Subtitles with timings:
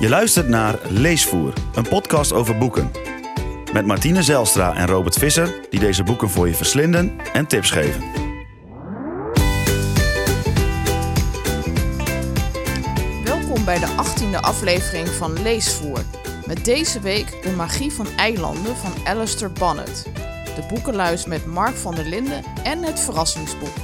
[0.00, 2.90] Je luistert naar Leesvoer, een podcast over boeken.
[3.72, 8.02] Met Martine Zelstra en Robert Visser, die deze boeken voor je verslinden en tips geven.
[13.24, 16.04] Welkom bij de 18e aflevering van Leesvoer.
[16.46, 20.06] Met deze week De Magie van Eilanden van Alistair Bonnet.
[20.44, 23.76] De boekenluis met Mark van der Linden en het verrassingsboek.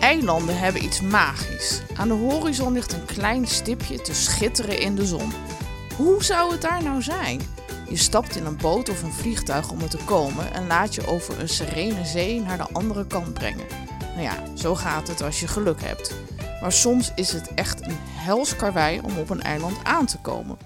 [0.00, 1.81] Eilanden hebben iets magisch.
[1.96, 5.32] Aan de horizon ligt een klein stipje te schitteren in de zon.
[5.96, 7.40] Hoe zou het daar nou zijn?
[7.88, 11.06] Je stapt in een boot of een vliegtuig om er te komen en laat je
[11.06, 13.66] over een serene zee naar de andere kant brengen.
[13.98, 16.14] Nou ja, zo gaat het als je geluk hebt.
[16.60, 20.58] Maar soms is het echt een hels karwei om op een eiland aan te komen.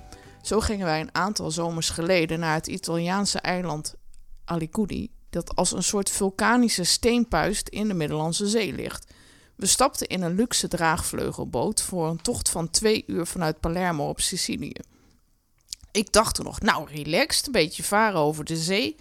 [0.43, 3.95] Zo gingen wij een aantal zomers geleden naar het Italiaanse eiland
[4.45, 9.13] Alicudi, dat als een soort vulkanische steenpuist in de Middellandse Zee ligt.
[9.56, 14.20] We stapten in een luxe draagvleugelboot voor een tocht van twee uur vanuit Palermo op
[14.20, 14.76] Sicilië.
[15.93, 18.96] Ik dacht toen nog, nou relaxed, een beetje varen over de zee.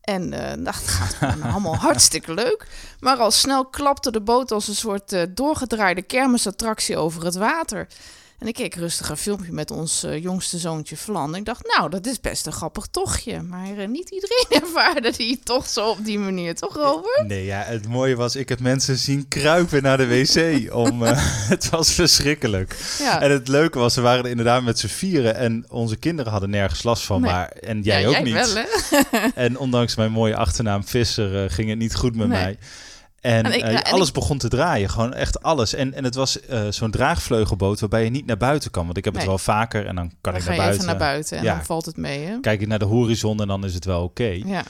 [0.00, 2.66] En uh, dat gaat gewoon allemaal hartstikke leuk.
[3.00, 7.86] Maar al snel klapte de boot als een soort uh, doorgedraaide kermisattractie over het water.
[8.38, 11.34] En ik keek rustig een filmpje met ons uh, jongste zoontje Flan.
[11.34, 13.42] Ik dacht, nou, dat is best een grappig tochtje.
[13.42, 17.26] Maar uh, niet iedereen ervaarde die toch zo op die manier, toch Robert?
[17.26, 20.34] Nee, ja, het mooie was, ik heb mensen zien kruipen naar de wc.
[20.86, 21.10] om, uh,
[21.48, 22.76] het was verschrikkelijk.
[22.98, 23.20] Ja.
[23.20, 25.36] En het leuke was, we waren er inderdaad met z'n vieren.
[25.36, 27.20] En onze kinderen hadden nergens last van.
[27.20, 27.30] Nee.
[27.30, 28.52] Maar, en jij ja, ook jij niet.
[28.52, 28.64] Wel,
[29.10, 29.28] hè?
[29.34, 32.42] en ondanks mijn mooie achternaam Visser ging het niet goed met nee.
[32.42, 32.58] mij.
[33.26, 34.14] En, en, ik, uh, en alles ik...
[34.14, 35.74] begon te draaien, gewoon echt alles.
[35.74, 38.84] En, en het was uh, zo'n draagvleugelboot waarbij je niet naar buiten kan.
[38.84, 39.22] Want ik heb nee.
[39.22, 40.74] het wel vaker en dan kan dan ik naar buiten.
[40.74, 41.54] even naar buiten en ja.
[41.54, 42.24] dan valt het mee.
[42.24, 42.40] Hè?
[42.40, 44.22] Kijk ik naar de horizon en dan is het wel oké.
[44.22, 44.42] Okay.
[44.46, 44.62] Ja.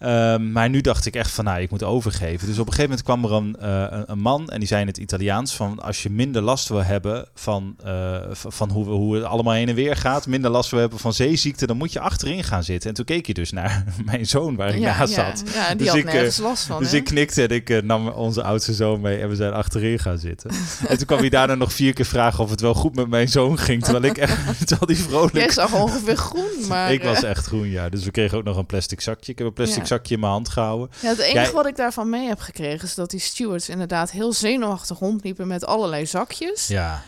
[0.00, 2.46] Uh, maar nu dacht ik echt van, nou, ik moet overgeven.
[2.46, 4.86] Dus op een gegeven moment kwam er een, uh, een man en die zei in
[4.86, 5.80] het Italiaans van...
[5.80, 9.74] als je minder last wil hebben van, uh, van hoe, hoe het allemaal heen en
[9.74, 10.26] weer gaat...
[10.26, 12.88] minder last wil hebben van zeeziekte, dan moet je achterin gaan zitten.
[12.88, 15.44] En toen keek je dus naar mijn zoon waar ik ja, naast ja, zat.
[15.54, 16.78] Ja, die dus had ik, nergens last van.
[16.78, 16.96] Dus hè?
[16.96, 20.50] ik knikte en ik nam onze oudste zoon mee en we zijn achterin gaan zitten.
[20.88, 23.28] en toen kwam hij daarna nog vier keer vragen of het wel goed met mijn
[23.28, 23.82] zoon ging.
[23.82, 24.36] Terwijl ik echt,
[24.68, 25.34] terwijl die vrolijk...
[25.34, 26.92] Jij zag ongeveer groen, maar...
[26.92, 27.88] ik was echt groen, ja.
[27.88, 29.32] Dus we kregen ook nog een plastic zakje.
[29.32, 30.90] Ik heb een plastic zakje in mijn hand gehouden.
[31.00, 31.52] Ja, het enige Jij...
[31.52, 35.66] wat ik daarvan mee heb gekregen is dat die stewards inderdaad heel zenuwachtig rondliepen met
[35.66, 36.66] allerlei zakjes.
[36.66, 37.02] Ja.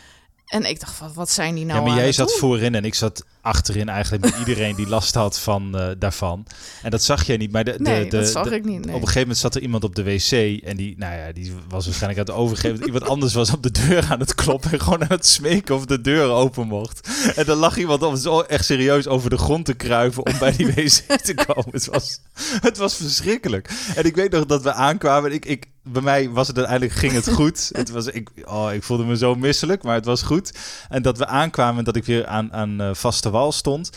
[0.45, 2.37] En ik dacht, wat, wat zijn die nou Ja, maar jij zat doen?
[2.37, 6.45] voorin en ik zat achterin eigenlijk met iedereen die last had van uh, daarvan.
[6.83, 7.51] En dat zag jij niet.
[7.51, 8.85] Maar de, de, nee, de, dat zag de, ik niet.
[8.85, 8.95] Nee.
[8.95, 10.31] Op een gegeven moment zat er iemand op de wc
[10.63, 12.85] en die, nou ja, die was waarschijnlijk aan het overgeven.
[12.85, 15.85] iemand anders was op de deur aan het kloppen en gewoon aan het smeken of
[15.85, 17.09] de deur open mocht.
[17.35, 20.51] En dan lag iemand om zo echt serieus over de grond te kruiven om bij
[20.51, 21.71] die wc te komen.
[21.71, 22.21] Het was,
[22.61, 23.69] het was verschrikkelijk.
[23.95, 25.33] En ik weet nog dat we aankwamen.
[25.33, 27.69] Ik, ik, bij mij was het uiteindelijk ging het goed.
[27.71, 30.53] het was, ik, oh, ik voelde me zo misselijk, maar het was goed.
[30.89, 33.89] En dat we aankwamen en dat ik weer aan, aan uh, vaste wal stond.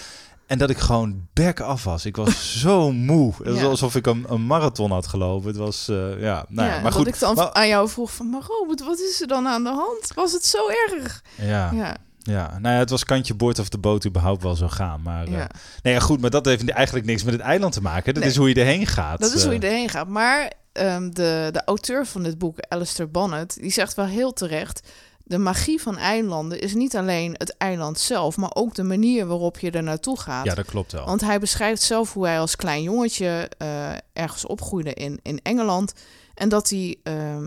[0.46, 2.04] En dat ik gewoon back af was.
[2.06, 3.32] Ik was zo moe.
[3.36, 3.64] Het was Ja.
[3.66, 5.48] alsof ik een, een marathon had gelopen.
[5.48, 7.04] Het was, uh, ja, nou ja, ja, maar goed.
[7.04, 9.62] Dat ik dan Maar- aan jou vroeg van, maar Robert, wat is er dan aan
[9.62, 10.12] de hand?
[10.14, 10.58] Was het zo
[10.90, 11.22] erg?
[11.36, 11.96] ja, ja.
[12.24, 15.02] Ja, nou ja, het was kantje boord of de boot überhaupt wel zou gaan.
[15.02, 15.38] Maar, ja.
[15.38, 15.44] uh,
[15.82, 18.14] nee, ja, goed, maar dat heeft eigenlijk niks met het eiland te maken.
[18.14, 18.32] Dat Nee.
[18.32, 19.20] is hoe je erheen gaat.
[19.20, 20.08] dat is hoe je Uh, erheen gaat.
[20.08, 24.88] Maar ehm, de, de auteur van dit boek, Alistair Bonnet, die zegt wel heel terecht...
[25.24, 29.58] De magie van eilanden is niet alleen het eiland zelf, maar ook de manier waarop
[29.58, 30.44] je er naartoe gaat.
[30.44, 31.04] Ja, dat klopt wel.
[31.04, 35.92] Want hij beschrijft zelf hoe hij als klein jongetje uh, ergens opgroeide in, in Engeland.
[36.34, 37.46] En dat hij uh,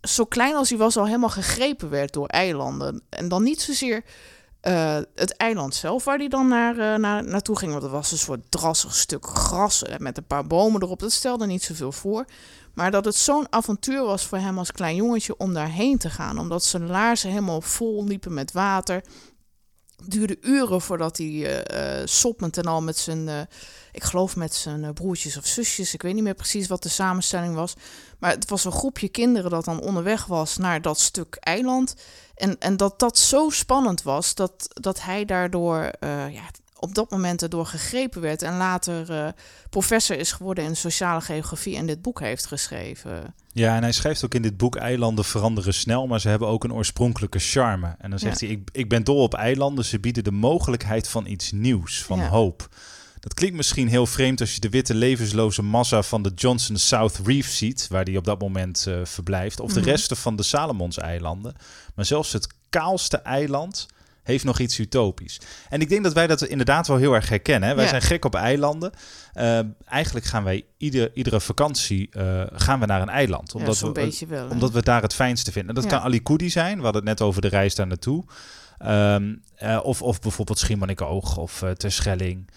[0.00, 3.02] zo klein als hij was al helemaal gegrepen werd door eilanden.
[3.08, 4.04] En dan niet zozeer
[4.62, 7.70] uh, het eiland zelf waar hij dan naar, uh, naar, naartoe ging.
[7.70, 11.00] Want dat was een soort drassig stuk gras met een paar bomen erop.
[11.00, 12.24] Dat stelde niet zoveel voor.
[12.74, 16.38] Maar dat het zo'n avontuur was voor hem als klein jongetje om daarheen te gaan.
[16.38, 19.04] Omdat zijn laarzen helemaal vol liepen met water.
[19.96, 23.40] Het duurde uren voordat hij uh, soppend en al met zijn, uh,
[23.92, 27.54] ik geloof met zijn broertjes of zusjes, ik weet niet meer precies wat de samenstelling
[27.54, 27.74] was.
[28.18, 31.94] Maar het was een groepje kinderen dat dan onderweg was naar dat stuk eiland.
[32.34, 35.90] En, en dat dat zo spannend was dat, dat hij daardoor
[36.30, 36.50] ja,
[36.84, 38.42] op dat moment erdoor gegrepen werd.
[38.42, 39.28] En later uh,
[39.70, 43.34] professor is geworden in sociale geografie en dit boek heeft geschreven.
[43.52, 46.64] Ja, en hij schrijft ook in dit boek: eilanden veranderen snel, maar ze hebben ook
[46.64, 47.94] een oorspronkelijke charme.
[47.98, 48.46] En dan zegt ja.
[48.46, 52.18] hij: ik, ik ben dol op eilanden, ze bieden de mogelijkheid van iets nieuws, van
[52.18, 52.28] ja.
[52.28, 52.68] hoop.
[53.20, 57.20] Dat klinkt misschien heel vreemd als je de witte levensloze massa van de Johnson South
[57.24, 59.92] Reef ziet, waar die op dat moment uh, verblijft, of de mm -hmm.
[59.92, 61.54] resten van de Salomonseilanden.
[61.94, 63.86] Maar zelfs het kaalste eiland
[64.24, 65.40] heeft nog iets utopisch.
[65.68, 67.68] En ik denk dat wij dat inderdaad wel heel erg herkennen.
[67.68, 67.74] Hè?
[67.74, 67.90] Wij Ja.
[67.90, 68.92] zijn gek op eilanden.
[69.32, 73.54] Eh, eigenlijk gaan wij ieder, iedere vakantie eh, gaan we naar een eiland.
[73.54, 74.48] Omdat we, wel.
[74.48, 75.68] omdat we daar het fijnste vinden.
[75.74, 75.96] En dat Ja.
[75.96, 76.76] kan Alicudi zijn.
[76.78, 78.24] We hadden het net over de reis daar naartoe.
[78.78, 82.48] Ehm, eh, of, of bijvoorbeeld Schiermonnikoog of Terschelling.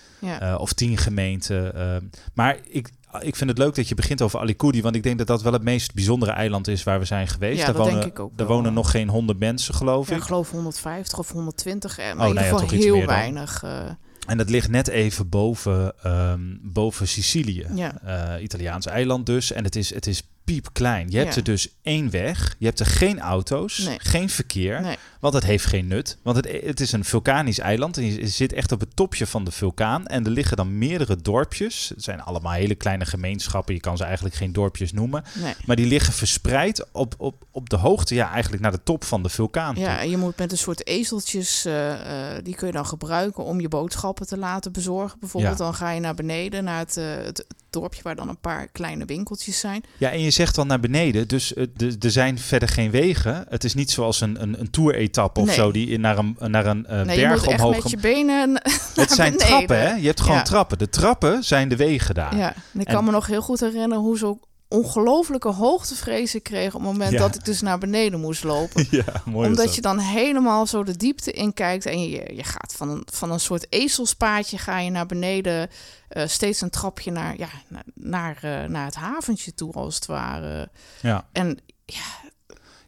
[0.58, 1.76] of tien gemeenten.
[1.76, 2.02] ehm.
[2.34, 2.90] maar ik,
[3.22, 4.82] ik vind het leuk dat je begint over Alicudi.
[4.82, 7.60] Want ik denk dat dat wel het meest bijzondere eiland is waar we zijn geweest.
[7.60, 8.56] Ja, daar dat denk wonen, ik ook daar wel.
[8.56, 10.20] wonen nog geen honderd mensen, geloof Ja, ik.
[10.22, 11.98] ik geloof 150 of 120.
[11.98, 13.64] eh, Maar Oh, in nee, ieder geval heel weinig.
[13.64, 13.80] eh,
[14.28, 17.66] En dat ligt net even boven, ehm, boven Sicilië.
[17.76, 18.02] ja.
[18.36, 19.52] Eh, Italiaans eiland dus.
[19.52, 20.24] En het is, het is
[20.54, 21.10] piepklein.
[21.10, 21.36] Je hebt Ja.
[21.38, 22.56] er dus één weg.
[22.58, 24.00] Je hebt er geen auto's, Nee.
[24.00, 24.82] geen verkeer.
[24.82, 24.96] Nee.
[25.20, 26.18] Want het heeft geen nut.
[26.22, 27.98] Want het, het is een vulkanisch eiland.
[27.98, 30.06] En je zit echt op het topje van de vulkaan.
[30.08, 31.90] En er liggen dan meerdere dorpjes.
[31.96, 33.74] Het zijn allemaal hele kleine gemeenschappen.
[33.74, 35.24] Je kan ze eigenlijk geen dorpjes noemen.
[35.34, 35.54] Nee.
[35.66, 39.24] Maar die liggen verspreid op, op, op de hoogte, ja, eigenlijk naar de top van
[39.24, 39.74] de vulkaan.
[39.74, 39.84] toe.
[39.84, 43.44] Ja, en je moet met een soort ezeltjes, eh, eh, die kun je dan gebruiken
[43.44, 45.20] om je boodschappen te laten bezorgen.
[45.20, 45.64] Bijvoorbeeld, Ja.
[45.64, 49.06] dan ga je naar beneden, naar het, eh, het dorpje waar dan een paar kleine
[49.06, 49.84] winkeltjes zijn.
[49.98, 51.64] Ja, en je zegt dan naar beneden, dus eh,
[52.00, 53.46] er zijn verder geen wegen.
[53.50, 55.56] Het is niet zoals een, een, een tour-etappe of Nee.
[55.56, 57.84] zo die in- naar een, naar een eh, nee, je berg echt omhoog.
[57.84, 58.64] met je benen naar
[58.96, 59.48] het zijn beneden.
[59.48, 59.94] trappen, hè?
[59.94, 60.42] Je hebt gewoon Ja.
[60.44, 60.78] trappen.
[60.78, 62.36] De trappen zijn de wegen daar.
[62.38, 66.44] Ja, en ik En- kan me nog heel goed herinneren hoe zo ongelofelijke hoogtevrees ik
[66.44, 67.18] kreeg op het moment Ja.
[67.18, 68.88] dat ik dus naar beneden moest lopen.
[68.92, 69.76] Ja, mooi Omdat dat.
[69.76, 73.32] je dan helemaal zo de diepte in kijkt en je, je gaat van een, van
[73.32, 75.70] een soort ezelspaadje ga je naar beneden,
[76.10, 80.06] eh, steeds een trapje naar, ja, naar, naar, eh, naar het haventje toe als het
[80.06, 80.70] ware.
[81.02, 81.28] Ja.
[81.32, 81.58] En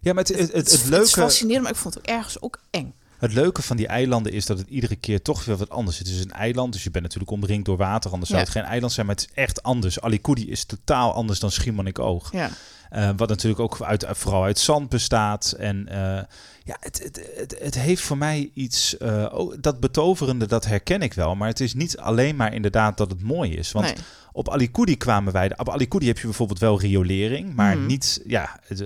[0.01, 2.15] ja, maar het, het, het, het, het, is leuke, fascinerend, maar ik vond het ook
[2.15, 2.93] ergens ook eng.
[3.19, 6.07] Het leuke van die eilanden is dat het iedere keer toch weer wat anders is.
[6.07, 8.11] Het is een eiland, dus je bent natuurlijk omringd door water.
[8.11, 10.01] Anders zou het geen eiland zijn, maar het is echt anders.
[10.01, 12.31] Alicudi is totaal anders dan Schiermonnikoog.
[12.31, 12.49] Ja,
[12.89, 15.51] Eh, wat natuurlijk ook uit, vooral uit zand bestaat.
[15.57, 16.23] En eh,
[16.63, 18.97] ja, het, het, het, het heeft voor mij iets.
[18.97, 21.35] eh, oh, dat betoverende, dat herken ik wel.
[21.35, 23.71] Maar het is niet alleen maar inderdaad dat het mooi is.
[23.71, 23.95] Want nee.
[24.31, 25.57] op Alicudi kwamen wij.
[25.57, 27.55] Op Alicudi heb je bijvoorbeeld wel riolering.
[27.55, 27.85] Maar Mhm.
[27.85, 28.21] niet.
[28.27, 28.79] Ja, het,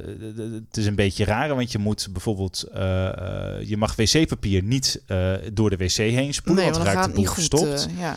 [0.68, 1.56] het is een beetje raar.
[1.56, 2.66] Want je moet bijvoorbeeld.
[3.64, 5.02] je mag wc-papier niet
[5.54, 6.64] door de wc heen spoelen.
[6.64, 7.88] Nee, want want dan dan raakt de het boel niet goed.
[7.92, 8.16] eh, ja.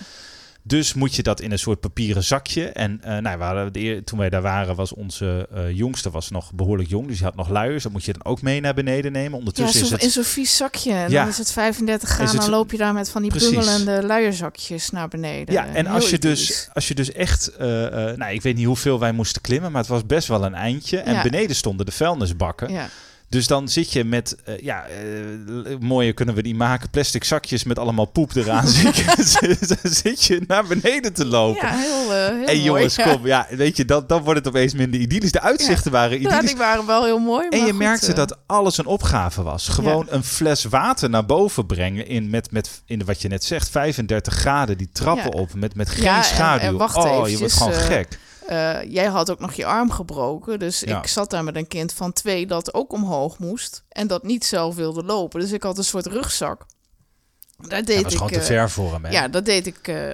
[0.67, 2.65] Dus moet je dat in een soort papieren zakje.
[2.69, 6.89] En eh, nou, de toen wij daar waren, was onze eh, jongste was nog behoorlijk
[6.89, 7.07] jong.
[7.07, 7.83] Dus die had nog luiers.
[7.83, 9.31] Dat moet je dan ook mee naar beneden nemen.
[9.31, 10.03] Ja, Ondertussen zo, is het...
[10.03, 10.93] in zo'n vies zakje.
[10.93, 11.21] En Ja.
[11.21, 12.33] dan is het 35 graden.
[12.33, 13.51] het Dan loop je daar met van die Precies.
[13.51, 15.55] bungelende luierzakjes naar beneden.
[15.55, 16.47] Ja, en Heel als je, idyllisch.
[16.47, 17.49] dus, als je dus echt...
[17.57, 17.67] eh,
[18.17, 20.99] nou, ik weet niet hoeveel wij moesten klimmen, maar het was best wel een eindje.
[20.99, 21.23] En Ja.
[21.23, 22.73] beneden stonden de vuilnisbakken.
[22.73, 22.89] Ja,
[23.29, 27.65] Dus dan zit je met, eh, ja, eh, mooier kunnen we die maken, plastic zakjes
[27.65, 28.69] met allemaal poep eraan.
[28.69, 31.69] zit, je, dan zit je naar beneden te lopen.
[31.69, 33.05] ja heel, eh heel en jongens, ja.
[33.13, 35.33] kom, ja, weet je, dan, dan wordt het opeens minder idyllisch.
[35.33, 36.47] De uitzichten waren Ja, idyllisch.
[36.49, 37.47] die waren wel heel mooi.
[37.49, 39.69] En je goed, merkte eh, dat alles een opgave was.
[39.69, 43.69] Gewoon een fles water naar boven brengen in, met, met, in wat je net zegt,
[43.71, 45.41] 35 graden, die trappen Ja.
[45.41, 46.69] op met, met geen Ja, en- schaduw.
[46.69, 48.19] en wacht oh, je wordt gewoon eh, gek.
[48.49, 50.59] Eh, jij had ook nog je arm gebroken.
[50.59, 50.99] Dus Ja.
[50.99, 53.85] ik zat daar met een kind van twee dat ook omhoog moest.
[53.89, 55.41] En dat niet zelf wilde lopen.
[55.41, 56.67] Dus ik had een soort rugzak.
[57.69, 59.05] Daar deed Dat was ik, te eh, ver voor hem.
[59.05, 59.11] Hè?
[59.11, 60.11] Ja, dat deed ik eh,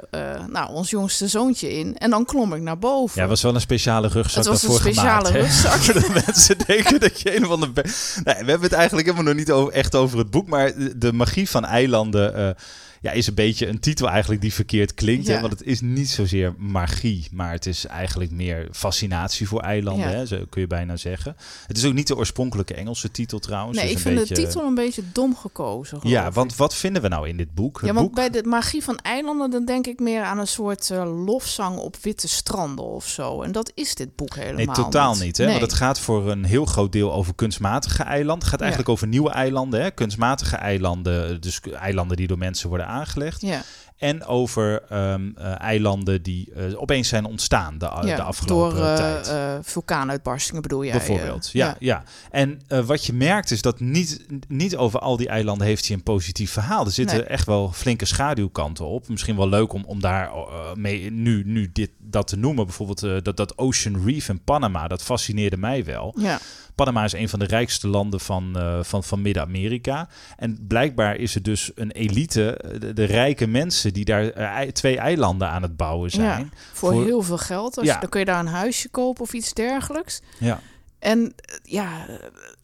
[0.47, 1.99] nou, ons jongste zoontje in.
[1.99, 3.15] En dan klom ik naar boven.
[3.15, 5.35] Ja, het was wel een speciale rugzak Het was een speciale gemaakt.
[5.45, 5.73] rugzak.
[5.85, 7.83] Voordat mensen denken dat je een be-
[8.25, 10.47] Nee, we hebben het eigenlijk helemaal nog niet over, echt over het boek.
[10.47, 12.57] Maar de- de magie van eilanden
[13.03, 15.27] ja, is een beetje een titel eigenlijk die verkeerd klinkt.
[15.27, 15.41] Hè?
[15.41, 20.11] Want het is niet zozeer magie, maar het is eigenlijk meer fascinatie voor eilanden.
[20.11, 20.17] Ja.
[20.17, 20.27] Hè?
[20.27, 21.37] Zo kun je bijna zeggen.
[21.67, 23.77] Het is ook niet de oorspronkelijke Engelse titel trouwens.
[23.79, 25.99] nee, Dus ik vind beetje- de titel een beetje dom gekozen.
[26.03, 26.33] Ja, ik.
[26.33, 27.77] want wat vinden we nou in dit boek?
[27.77, 30.47] Het Ja, want boek bij de magie van eilanden, dan denk ik meer aan een
[30.47, 33.43] soort eh, lofzang op witte stranden of zo.
[33.43, 35.37] En dat is dit boek helemaal Nee, totaal niet.
[35.37, 35.45] hè?
[35.45, 35.59] Nee.
[35.59, 38.35] Want het gaat voor een heel groot deel over kunstmatige eilanden.
[38.39, 38.65] Het gaat Ja.
[38.65, 39.83] eigenlijk over nieuwe eilanden.
[39.83, 39.91] Hè?
[39.91, 43.41] Kunstmatige eilanden, dus eilanden die door mensen worden aangelegd.
[43.41, 43.63] Ja,
[43.97, 48.87] En over ehm, eh, eilanden die eh, opeens zijn ontstaan de, ja, de afgelopen door
[48.87, 49.29] eh, tijd.
[49.29, 50.93] eh, vulkaanuitbarstingen bedoel jij?
[50.93, 52.03] Bijvoorbeeld, ja, ja.
[52.31, 56.03] En wat je merkt is dat niet, niet over al die eilanden heeft hij een
[56.03, 56.85] positief verhaal.
[56.85, 57.27] Er zitten Nee.
[57.27, 59.09] echt wel flinke schaduwkanten op.
[59.09, 60.31] Misschien wel leuk om, om daar
[60.75, 62.65] mee nu, nu dit, dat te noemen.
[62.67, 66.15] Bijvoorbeeld dat, dat Ocean Reef in Panama, dat fascineerde mij wel.
[66.19, 66.39] Ja,
[66.75, 70.09] Panama is een van de rijkste landen van, eh, van, van Midden-Amerika.
[70.37, 74.69] En blijkbaar is er dus een elite, eh, de, de rijke mensen, die daar eh,
[74.69, 76.53] twee eilanden aan het bouwen zijn.
[76.73, 77.77] voor, Voor- heel veel geld.
[77.79, 77.95] Als Ja.
[77.95, 80.21] je, dan kun je daar een huisje kopen of iets dergelijks.
[80.39, 80.61] Ja.
[80.99, 82.07] En ja,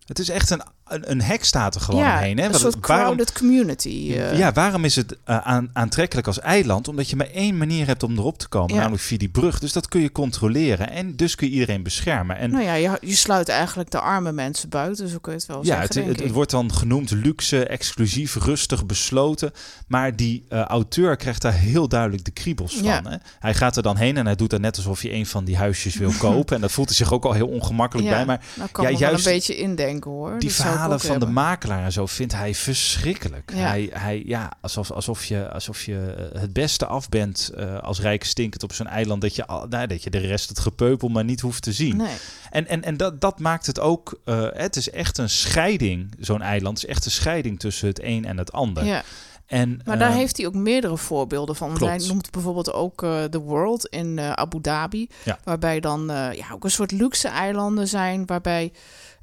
[0.07, 2.39] Het is echt een een, een hek staat er gewoon ja, omheen.
[2.39, 2.47] Hè?
[2.47, 4.13] een soort waarom, crowded community.
[4.17, 4.39] eh.
[4.39, 6.89] ja, waarom is het eh, aan, aantrekkelijk als eiland?
[6.89, 8.81] Omdat je maar één manier hebt om erop te komen, Ja.
[8.81, 9.59] namelijk via die brug.
[9.59, 12.37] Dus dat kun je controleren en dus kun je iedereen beschermen.
[12.37, 15.47] En Nou ja, je, je sluit eigenlijk de arme mensen buiten, zo kun je het
[15.47, 19.53] wel ja, zeggen, het, denk het, wordt dan genoemd luxe, exclusief, rustig, besloten.
[19.87, 22.85] Maar die eh, auteur krijgt daar heel duidelijk de kriebels van.
[22.85, 23.03] Ja.
[23.09, 23.17] Hè?
[23.39, 25.57] Hij gaat er dan heen en hij doet er net alsof hij een van die
[25.57, 26.55] huisjes wil kopen.
[26.55, 28.25] En dat voelt hij zich ook al heel ongemakkelijk Ja, bij.
[28.25, 30.39] Maar Nou, kan ja, wel juist een beetje indenken, hoor.
[30.39, 33.53] die verhalen van de makelaar en zo vindt hij verschrikkelijk.
[33.55, 33.59] Ja.
[33.59, 38.01] Hij, hij, ja, alsof, alsof je, alsof je eh, het beste af bent eh, als
[38.01, 39.21] rijke stinkend op zo'n eiland.
[39.21, 41.97] Dat je, al, nou, dat je de rest het gepeupel maar niet hoeft te zien.
[41.97, 42.17] Nee.
[42.51, 44.21] En, en, en dat, dat maakt het ook.
[44.25, 46.81] eh, het is echt een scheiding, zo'n eiland.
[46.81, 48.85] Het is echt een scheiding tussen het een en het ander.
[48.85, 49.03] Ja.
[49.47, 51.67] En, Maar daar heeft hij ook meerdere voorbeelden van.
[51.67, 51.97] Want klopt.
[51.97, 55.09] hij noemt bijvoorbeeld ook eh The World in Abu Dhabi.
[55.25, 55.39] Ja.
[55.45, 56.05] Waarbij dan
[56.35, 58.27] ja, ook een soort luxe eilanden zijn.
[58.27, 58.73] Waarbij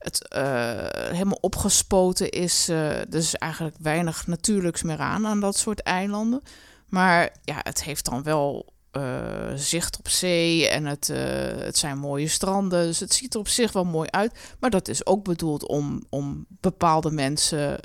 [0.05, 2.69] het eh, helemaal opgespoten is.
[2.69, 6.41] eh dus eigenlijk weinig natuurlijks meer aan aan dat soort eilanden.
[6.87, 9.03] Maar ja, het heeft dan wel eh,
[9.55, 11.07] zicht op zee en het,
[11.63, 12.85] het zijn mooie stranden.
[12.85, 14.55] Dus het ziet er op zich wel mooi uit.
[14.59, 17.79] Maar dat is ook bedoeld om, om bepaalde mensen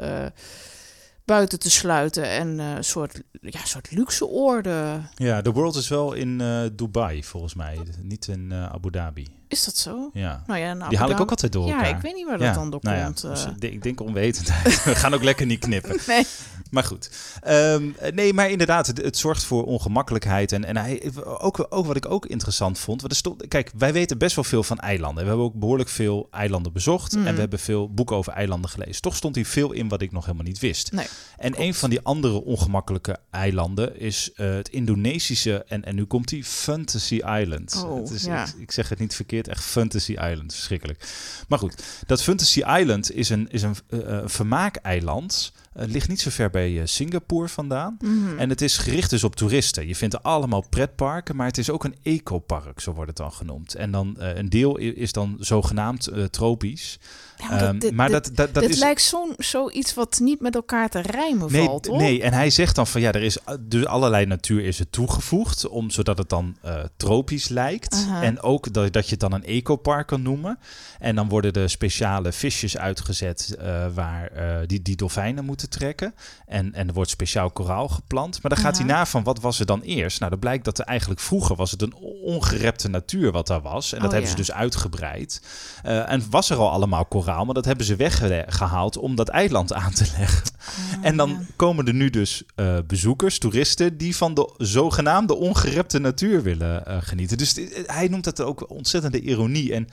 [1.24, 5.00] buiten te sluiten en een soort, ja, soort luxe orde.
[5.14, 6.38] Ja, The World is wel in
[6.76, 7.78] Dubai, volgens mij.
[8.02, 9.39] Niet in Abu Dhabi.
[9.50, 10.10] Is dat zo?
[10.12, 10.42] Ja.
[10.46, 11.96] Nou ja, nou, Die haal ik ook altijd door Ja, elkaar.
[11.96, 13.24] ik weet niet waar dat Ja, dan door nou ja, komt.
[13.24, 13.30] eh.
[13.30, 14.84] dus, eh, ik denk onwetendheid.
[14.84, 15.96] We gaan ook lekker niet knippen.
[16.06, 16.26] nee.
[16.70, 17.10] Maar goed.
[17.42, 20.52] Ehm, nee, maar inderdaad, het, het zorgt voor ongemakkelijkheid.
[20.52, 23.00] En, en hij, ook, ook wat ik ook interessant vond.
[23.00, 25.22] Want er stond, kijk, wij weten best wel veel van eilanden.
[25.22, 27.14] We hebben ook behoorlijk veel eilanden bezocht.
[27.14, 29.02] En we hebben veel boeken over eilanden gelezen.
[29.02, 30.92] Toch stond hier veel in wat ik nog helemaal niet wist.
[30.92, 31.06] Nee,
[31.38, 31.66] en klopt.
[31.66, 35.64] een van die andere ongemakkelijke eilanden is eh, het Indonesische.
[35.68, 37.84] En, en nu komt die Fantasy Island.
[37.86, 38.44] Oh, het is, ja.
[38.44, 40.54] ik, ik zeg het niet verkeerd, echt Fantasy Island.
[40.54, 41.04] Verschrikkelijk.
[41.48, 45.52] Maar goed, dat Fantasy Island is een, is een eh, eh, vermaakeiland.
[45.78, 47.96] Het ligt niet zo ver bij eh, Singapore vandaan.
[48.00, 48.38] Mhm.
[48.38, 49.86] En het is gericht dus op toeristen.
[49.86, 53.32] Je vindt er allemaal pretparken, maar het is ook een ecopark, zo wordt het dan
[53.32, 53.74] genoemd.
[53.74, 56.98] En dan eh, een deel is dan zogenaamd eh, tropisch.
[57.36, 58.78] Ja, maar dat- Ehm, dit- maar dit- dat, dat, dat Dit is.
[58.78, 61.96] lijkt zo'n zoiets wat niet met elkaar te rijmen Nee, valt, hoor.
[61.96, 64.90] nee, en hij zegt dan van ja, er is uh, dus allerlei natuur is er
[64.90, 68.06] toegevoegd, om, zodat het dan eh, tropisch lijkt.
[68.22, 70.58] En ook dat, dat je het dan een ecopark kan noemen.
[70.98, 76.14] En dan worden er speciale visjes uitgezet eh, waar eh, die, die dolfijnen moeten trekken.
[76.46, 78.42] En, en er wordt speciaal koraal geplant.
[78.42, 80.18] Maar dan gaat hij na van wat was er dan eerst?
[80.18, 83.92] Nou, dan blijkt dat er eigenlijk vroeger was het een ongerepte natuur wat daar was.
[83.92, 84.36] En dat Oh, hebben ja.
[84.36, 85.42] ze dus uitgebreid.
[85.82, 89.72] Eh, en was er al allemaal koraal, maar dat hebben ze weggehaald om dat eiland
[89.72, 90.42] aan te leggen.
[90.58, 91.40] Ah, En dan ja.
[91.56, 96.96] komen er nu dus eh, bezoekers, toeristen, die van de zogenaamde ongerepte natuur willen eh,
[97.00, 97.38] genieten.
[97.38, 99.74] Dus hij noemt dat ook ontzettende ironie.
[99.74, 99.88] En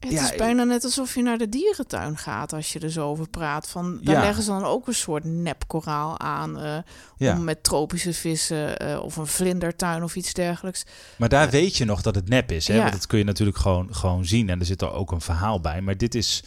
[0.00, 3.06] Het ja, is bijna net alsof je naar de dierentuin gaat als je er zo
[3.08, 3.68] over praat.
[3.68, 4.20] Van, daar Ja.
[4.20, 6.58] leggen ze dan ook een soort nepkoraal aan.
[6.60, 6.76] eh,
[7.16, 10.84] ja, om met tropische vissen eh, of een vlindertuin of iets dergelijks.
[11.16, 12.68] maar daar weet je nog dat het nep is.
[12.68, 12.78] Hè?
[12.78, 14.48] Want dat kun je natuurlijk gewoon, gewoon zien.
[14.48, 15.80] En er zit er ook een verhaal bij.
[15.80, 16.42] Maar dit is,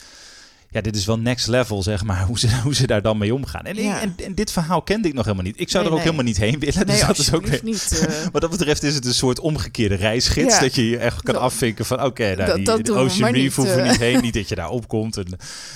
[0.74, 3.34] ja, dit is wel next level, zeg maar, hoe ze, hoe ze daar dan mee
[3.34, 3.63] omgaan.
[3.63, 4.01] En, Ja.
[4.01, 5.60] en, en dit verhaal kende ik nog helemaal niet.
[5.60, 6.13] Ik zou Nee, er ook nee.
[6.13, 6.88] helemaal niet heen willen.
[6.88, 8.06] Nee, dus dat is ook weer- niet.
[8.08, 8.16] eh.
[8.32, 10.54] Wat dat betreft is het een soort omgekeerde reisgids.
[10.56, 10.60] Ja.
[10.62, 12.04] Dat je hier echt kan Dat- afvinken van...
[12.04, 13.90] oké, nou, dat- die, Ocean Reef niet, hoeven we eh.
[13.90, 14.22] niet heen.
[14.22, 15.25] Niet dat je daar opkomt en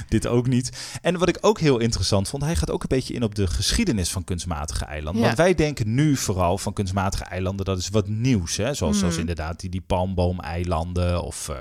[0.10, 0.70] dit ook niet.
[1.02, 2.44] En wat ik ook heel interessant vond...
[2.44, 5.22] hij gaat ook een beetje in op de geschiedenis van kunstmatige eilanden.
[5.22, 5.26] Ja.
[5.28, 7.66] Want wij denken nu vooral van kunstmatige eilanden...
[7.66, 8.74] dat is wat nieuws, hè?
[8.74, 9.22] Zoals, zoals Mhm.
[9.22, 11.22] inderdaad die, die palmboomeilanden...
[11.24, 11.56] of eh,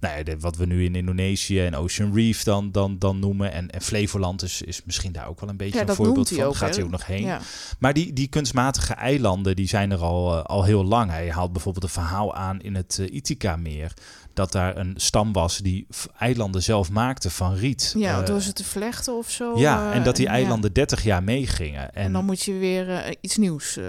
[0.00, 3.52] nou ja, de- wat we nu in Indonesië en Ocean Reef dan, dan, dan noemen.
[3.52, 6.42] En, en Flevoland is, is misschien daar ook wel een beetje Ja, een voorbeeld van.
[6.44, 6.56] ook.
[6.56, 7.22] gaat hij ook nog heen.
[7.24, 7.40] Ja.
[7.78, 11.10] Maar die, die kunstmatige eilanden, die zijn er al, eh, al heel lang.
[11.10, 13.92] Hij haalt bijvoorbeeld een verhaal aan in het uh, Ithaca-meer.
[14.34, 15.86] Dat daar een stam was die
[16.18, 17.94] eilanden zelf maakte van riet.
[17.96, 19.58] Ja, Eh, door ze te vlechten of zo.
[19.58, 21.94] ja, eh, en dat die eilanden 30 jaar meegingen.
[21.94, 23.84] En, En dan moet je weer eh, iets nieuws eh,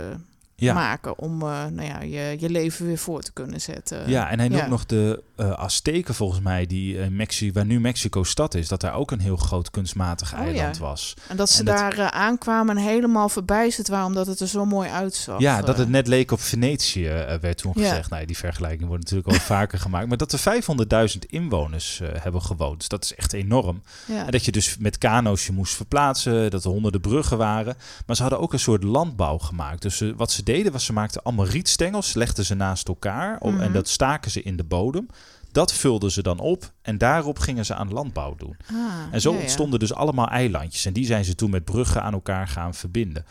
[0.59, 4.09] ja, maken om eh, nou ja, je, je leven weer voor te kunnen zetten.
[4.09, 4.67] ja, en hij noemt ja.
[4.67, 8.67] nog de eh Azteken volgens mij, die, eh, Mexi waar nu Mexico-stad is.
[8.67, 10.81] Dat daar ook een heel groot kunstmatig Oh, eiland ja.
[10.81, 11.13] was.
[11.27, 14.47] En dat ze En dat- daar eh, aankwamen en helemaal verbijsterd waren omdat het er
[14.47, 15.39] zo mooi uitzag.
[15.39, 17.07] Ja, dat het net leek op Venetië,
[17.41, 17.81] werd toen Ja.
[17.89, 18.09] gezegd.
[18.09, 20.07] Nou, die vergelijking wordt natuurlijk al vaker gemaakt.
[20.07, 22.77] Maar dat er 500.000 inwoners hebben gewoond.
[22.79, 23.81] Dus dat is echt enorm.
[24.05, 24.25] Ja.
[24.25, 27.75] En dat je dus met kano's je moest verplaatsen, dat er honderden bruggen waren.
[28.05, 29.81] Maar ze hadden ook een soort landbouw gemaakt.
[29.81, 33.61] Dus wat ze deden was, ze maakten allemaal rietstengels, legden ze naast elkaar op, Mhm.
[33.61, 35.07] en dat staken ze in de bodem.
[35.51, 38.57] Dat vulden ze dan op en daarop gingen ze aan landbouw doen.
[38.71, 38.75] Ah,
[39.11, 39.41] En zo ja, ja.
[39.41, 40.85] ontstonden dus allemaal eilandjes.
[40.85, 43.25] En die zijn ze toen met bruggen aan elkaar gaan verbinden.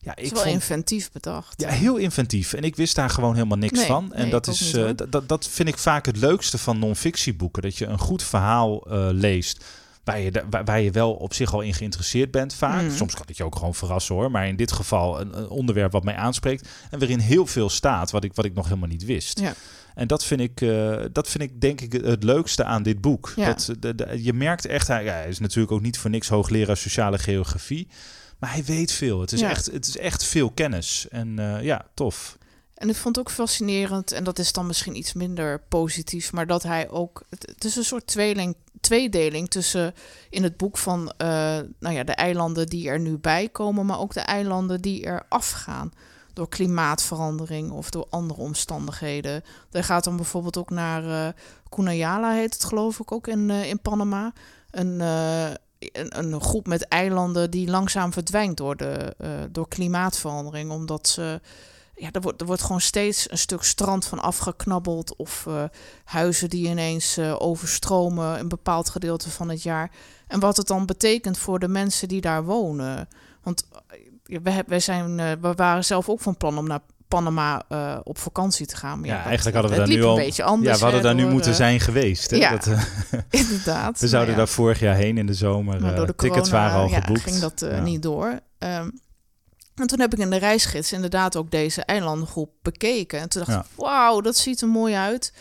[0.00, 1.60] Ja, Het is ik wel vond, inventief bedacht.
[1.60, 2.52] ja, heel inventief.
[2.52, 4.12] En ik wist daar gewoon helemaal niks Nee, van.
[4.12, 7.62] En nee, dat, ik is, eh, dat, dat vind ik vaak het leukste van non-fictieboeken.
[7.62, 9.64] Dat je een goed verhaal eh, leest.
[10.04, 10.32] Waar je,
[10.64, 12.82] waar, je wel op zich al in geïnteresseerd bent vaak.
[12.82, 12.94] Mhm.
[12.96, 14.30] Soms kan het je ook gewoon verrassen hoor.
[14.30, 16.68] Maar in dit geval een, een onderwerp wat mij aanspreekt.
[16.90, 19.40] En waarin heel veel staat wat ik, wat ik nog helemaal niet wist.
[19.40, 19.54] Ja.
[19.94, 23.32] En dat vind ik, eh, dat vind ik denk ik het leukste aan dit boek.
[23.36, 23.46] Ja.
[23.46, 26.28] Dat, de, de- je merkt echt, hij, ja, hij is natuurlijk ook niet voor niks
[26.28, 27.88] hoogleraar sociale geografie.
[28.38, 29.20] Maar hij weet veel.
[29.20, 29.50] Het is, Ja.
[29.50, 31.06] echt, het is echt veel kennis.
[31.10, 32.38] En eh, ja, tof.
[32.74, 36.46] En ik vond het ook fascinerend, en dat is dan misschien iets minder positief, maar
[36.46, 37.22] dat hij ook.
[37.28, 39.94] Het, is een soort tweeling, tweedeling tussen
[40.30, 41.26] in het boek van eh,
[41.78, 45.22] nou ja, de eilanden die er nu bij komen, maar ook de eilanden die er
[45.28, 45.92] afgaan.
[46.32, 49.44] Door klimaatverandering of door andere omstandigheden.
[49.70, 51.32] Er gaat dan bijvoorbeeld ook naar eh
[51.68, 54.32] Cunayala, heet het geloof ik ook in, eh, in Panama.
[54.70, 59.16] Een, een, een groep met eilanden die langzaam verdwijnt door, de,
[59.50, 60.70] door klimaatverandering.
[60.70, 61.40] Omdat ze
[61.96, 65.16] ja, er wordt, er wordt gewoon steeds een stuk strand van afgeknabbeld.
[65.16, 65.62] Of eh,
[66.04, 69.90] huizen die ineens eh, overstromen een bepaald gedeelte van het jaar.
[70.26, 73.08] En wat het dan betekent voor de mensen die daar wonen.
[73.42, 73.66] Want
[74.26, 77.62] eh, we, wij zijn, we waren zelf ook van plan om naar Panama
[78.04, 79.00] op vakantie te gaan.
[79.00, 80.70] Maar Ja, eigenlijk hadden we daar nu een al- beetje anders.
[80.70, 82.30] ja, we hadden hè, daar nu moeten zijn geweest.
[82.30, 82.36] Hè?
[82.36, 82.50] ja.
[82.50, 82.66] Dat,
[83.30, 84.00] Inderdaad.
[84.00, 84.46] we zouden Nou ja.
[84.46, 85.80] daar vorig jaar heen in de zomer.
[85.80, 87.22] Maar eh, door de tickets corona, waren al ja, geboekt.
[87.22, 88.40] ging dat niet door.
[88.58, 88.90] Ehm,
[89.74, 93.20] en toen heb ik in de reisgids inderdaad ook deze eilandengroep bekeken.
[93.20, 93.60] En toen dacht Ja.
[93.64, 95.32] ik, wauw, dat ziet er mooi uit.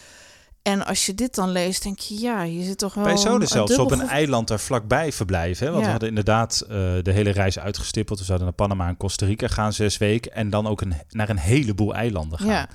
[0.62, 3.04] En als je dit dan leest, denk je, ja, je zit toch wel...
[3.04, 5.66] Wij zouden zelfs op een eiland daar vlakbij verblijven.
[5.66, 5.72] Hè?
[5.72, 5.86] Want Ja.
[5.86, 6.70] we hadden inderdaad eh,
[7.02, 8.20] de hele reis uitgestippeld.
[8.20, 10.34] We zouden naar Panama en Costa Rica gaan, zes weken.
[10.34, 12.48] En dan ook een, naar een heleboel eilanden gaan.
[12.48, 12.70] Ja,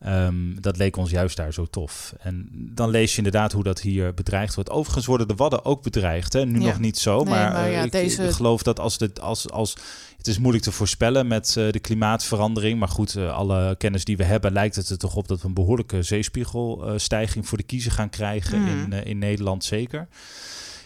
[0.00, 2.14] Ehm, dat leek ons juist daar zo tof.
[2.18, 4.70] En dan lees je inderdaad hoe dat hier bedreigd wordt.
[4.70, 6.32] Overigens worden de Wadden ook bedreigd.
[6.32, 6.44] Hè?
[6.46, 6.66] Nu Ja.
[6.66, 9.10] nog niet zo, Nee, maar, maar eh, ja, ik, deze- ik geloof dat als, de,
[9.20, 9.76] als, als...
[10.24, 12.78] Het is moeilijk te voorspellen met eh, de klimaatverandering.
[12.78, 15.48] Maar goed, eh, alle kennis die we hebben lijkt het er toch op dat we
[15.48, 18.66] een behoorlijke zeespiegelstijging voor de kiezer gaan krijgen.
[18.66, 20.08] In, eh, in Nederland zeker.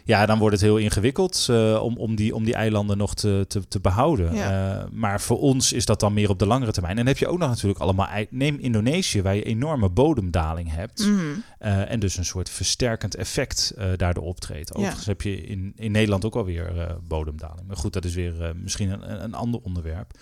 [0.08, 3.44] Ja, dan wordt het heel ingewikkeld eh, om, om, die, om die eilanden nog te,
[3.48, 4.34] te, te behouden.
[4.34, 4.80] Ja.
[4.80, 6.98] Eh, maar voor ons is dat dan meer op de langere termijn.
[6.98, 8.08] En dan heb je ook nog natuurlijk allemaal...
[8.30, 11.06] Neem Indonesië, waar je enorme bodemdaling hebt.
[11.06, 11.18] Mhm.
[11.58, 14.74] eh, en dus een soort versterkend effect daardoor optreedt.
[14.74, 17.66] Overigens heb je in, in Nederland ook alweer bodemdaling.
[17.66, 20.12] Maar goed, dat is weer misschien een, een ander onderwerp.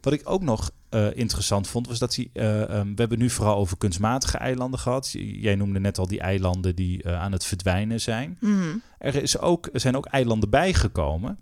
[0.00, 3.30] Wat ik ook nog eh, interessant vond, was dat die, eh, ehm, we hebben nu
[3.30, 5.10] vooral over kunstmatige eilanden gehad.
[5.18, 8.36] Jij noemde net al die eilanden die eh, aan het verdwijnen zijn.
[8.40, 8.76] Mhm.
[8.98, 11.38] Er, is ook, er zijn ook eilanden bijgekomen.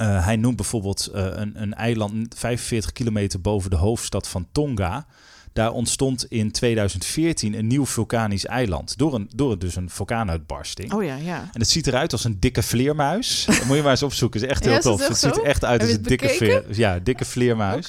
[0.00, 5.06] Hij noemt bijvoorbeeld een, een eiland 45 kilometer boven de hoofdstad van Tonga.
[5.52, 8.98] Daar ontstond in 2014 een nieuw vulkanisch eiland.
[8.98, 10.92] Door, een, door dus een vulkaanuitbarsting.
[10.92, 11.40] Oh ja, ja.
[11.52, 13.44] En het ziet eruit als een dikke vleermuis.
[13.46, 14.40] Dat moet je maar eens opzoeken.
[14.40, 15.08] Is echt heel tof.
[15.08, 17.88] Het ziet er echt uit als een dikke, vleer, ja, dikke vleermuis.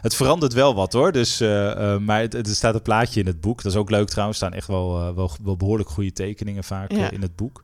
[0.00, 1.12] Het verandert wel wat hoor.
[1.12, 3.62] Dus, eh, eh, maar het, er staat een plaatje in het boek.
[3.62, 4.40] Dat is ook leuk trouwens.
[4.40, 7.10] Er staan echt wel, eh, wel, wel behoorlijk goede tekeningen vaak Ja.
[7.10, 7.62] in het boek.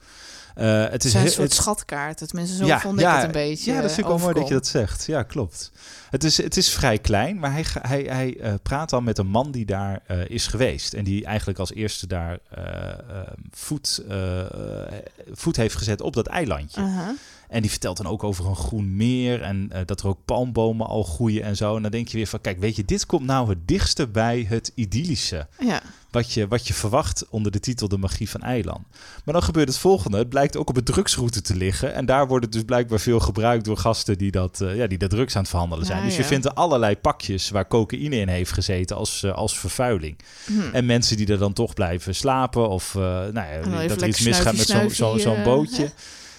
[0.59, 2.29] Eh, het is is een soort het- schatkaart.
[2.29, 4.55] Tenminste, zo vond ik het een beetje Ja, dat vind ik wel mooi dat je
[4.55, 5.07] dat zegt.
[5.07, 5.71] Ja, klopt.
[6.11, 9.27] Het is, het is vrij klein, maar hij, hij, hij eh, praat dan met een
[9.27, 10.95] man die daar eh, is geweest.
[10.95, 12.39] En die eigenlijk als eerste daar
[13.51, 14.03] voet,
[15.33, 16.81] voet heeft gezet op dat eilandje.
[16.81, 17.15] Aha.
[17.49, 20.87] En die vertelt dan ook over een groen meer en eh, dat er ook palmbomen
[20.87, 21.77] al groeien en zo.
[21.77, 24.47] En dan denk je weer van, kijk, weet je, dit komt nou het dichtste bij
[24.49, 25.47] het idyllische.
[25.59, 25.83] Ja.
[26.11, 28.87] Wat je, wat je verwacht onder de titel De Magie van Eiland.
[29.25, 30.19] Maar dan gebeurt het volgende.
[30.19, 31.95] Het blijkt ook op een drugsroute te liggen.
[31.95, 34.99] En daar wordt het dus blijkbaar veel gebruikt door gasten die, dat, eh, ja, die
[34.99, 35.99] de drugs aan het verhandelen zijn.
[35.99, 36.29] Ja, dus je ja.
[36.29, 40.19] vindt er allerlei pakjes waar cocaïne in heeft gezeten als, eh, als vervuiling.
[40.47, 40.61] Hm.
[40.73, 42.69] En mensen die er dan toch blijven slapen.
[42.69, 45.93] Of nou ja, dat er iets misgaat met zo'n zo, zo'n snuifie, bootje.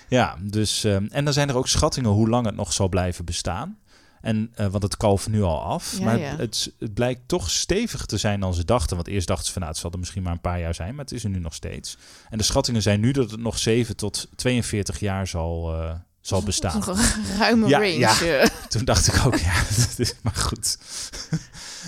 [0.10, 2.90] Eh, Ja, dus, ehm, en dan zijn er ook schattingen hoe lang het nog zal
[2.90, 3.78] blijven bestaan.
[4.22, 5.98] En, eh, want het kalft nu al af.
[5.98, 6.36] Ja, maar ja.
[6.36, 8.96] Het, het blijkt toch steviger te zijn dan ze dachten.
[8.96, 10.96] Want eerst dachten ze van nou, het zal er misschien maar een paar jaar zijn.
[10.96, 11.98] Maar het is er nu nog steeds.
[12.30, 15.92] En de schattingen zijn nu dat het nog 7 tot 42 jaar zal, eh,
[16.22, 16.84] zal bestaan.
[16.88, 17.98] Een ruime Ja, range.
[17.98, 18.22] ja.
[18.22, 18.46] eh.
[18.70, 20.78] Toen dacht ik ook, ja, dat is maar goed.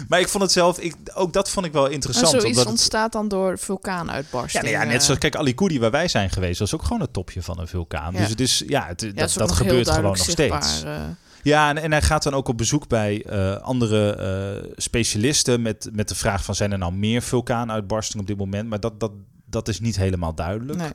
[0.07, 2.27] maar ik vond het zelf, ik, ook dat vond ik wel Maar interessant.
[2.29, 4.63] zoiets omdat het- ontstaat dan door ja, vulkaanuitbarsting.
[4.63, 5.01] nou ja, net eh.
[5.01, 8.13] zoals, kijk, Alicudi waar wij zijn geweest, is ook gewoon het topje van een vulkaan.
[8.13, 8.19] Ja.
[8.19, 10.83] Dus het is, ja, het, Ja, dat, is dat gebeurt gewoon nog steeds.
[10.83, 10.95] eh.
[11.43, 13.25] Ja, en, en hij gaat dan ook op bezoek bij
[13.61, 18.69] andere specialisten met, met de vraag van zijn er nou meer vulkaanuitbarstingen op dit moment?
[18.69, 19.11] Maar dat, dat,
[19.45, 20.77] dat is niet helemaal duidelijk.
[20.79, 20.89] nee.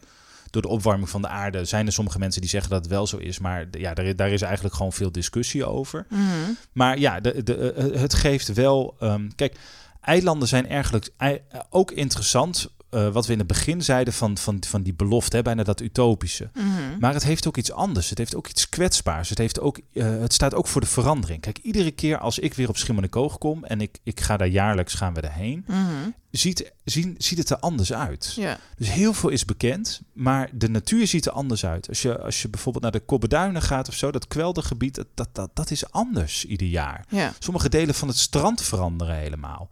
[0.57, 3.07] Door de opwarming van de aarde zijn er sommige mensen die zeggen dat het wel
[3.07, 6.07] zo is, maar ja, daar, is- daar is eigenlijk gewoon veel discussie over.
[6.11, 6.21] Mhm.
[6.73, 8.97] Maar ja, de, de, eh, het geeft wel.
[9.01, 9.57] ehm, kijk,
[10.01, 11.41] eilanden zijn eigenlijk ei-
[11.71, 12.69] ook interessant.
[12.97, 15.81] Eh, wat we in het begin zeiden van, van, van die belofte, hè, bijna dat
[15.81, 16.51] utopische.
[16.55, 16.99] Mhm.
[17.01, 18.09] Maar het heeft ook iets anders.
[18.09, 19.29] Het heeft ook iets kwetsbaars.
[19.29, 21.41] Het, heeft ook, eh, het staat ook voor de verandering.
[21.41, 24.95] Kijk, iedere keer als ik weer op Schiermonnikoog kom en ik, ik ga daar jaarlijks
[24.95, 25.85] gaan we erheen, Mhm.
[26.31, 28.37] ziet, zien, ziet het er anders uit.
[28.79, 31.89] Dus heel veel is bekend, maar de natuur ziet er anders uit.
[31.89, 35.29] Als je, als je bijvoorbeeld naar de Kobbeduinen gaat of zo, dat kweldergebied, dat, dat,
[35.33, 37.05] dat, dat is anders ieder jaar.
[37.09, 39.69] ja, Sommige delen van het strand veranderen helemaal.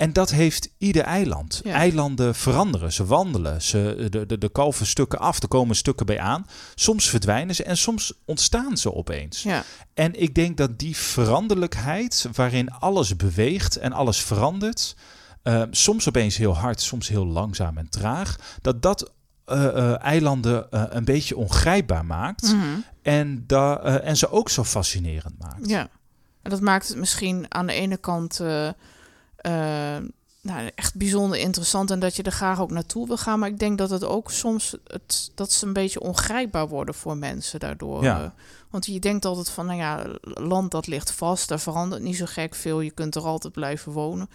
[0.00, 1.60] En dat heeft ieder eiland.
[1.64, 1.74] Ja.
[1.74, 6.20] Eilanden veranderen, ze wandelen, ze, de, de, de kalven stukken af, er komen stukken bij
[6.20, 6.46] aan.
[6.74, 9.42] Soms verdwijnen ze en soms ontstaan ze opeens.
[9.42, 14.96] ja, En ik denk dat die veranderlijkheid, waarin alles beweegt en alles verandert,
[15.42, 19.12] eh, soms opeens heel hard, soms heel langzaam en traag, dat dat
[19.44, 22.64] eh, eh, eilanden een beetje ongrijpbaar maakt Mhm.
[23.02, 25.68] en, da, en ze ook zo fascinerend maakt.
[25.68, 25.88] ja.
[26.42, 28.40] En dat maakt het misschien aan de ene kant
[30.42, 33.38] nou, echt bijzonder interessant en dat je er graag ook naartoe wil gaan.
[33.38, 37.16] Maar ik denk dat het ook soms het, dat ze een beetje ongrijpbaar worden voor
[37.16, 38.02] mensen daardoor.
[38.02, 38.22] Ja.
[38.22, 38.30] eh.
[38.70, 42.24] want je denkt altijd van, nou ja, land dat ligt vast, daar verandert niet zo
[42.28, 42.80] gek veel.
[42.80, 44.30] Je kunt er altijd blijven wonen.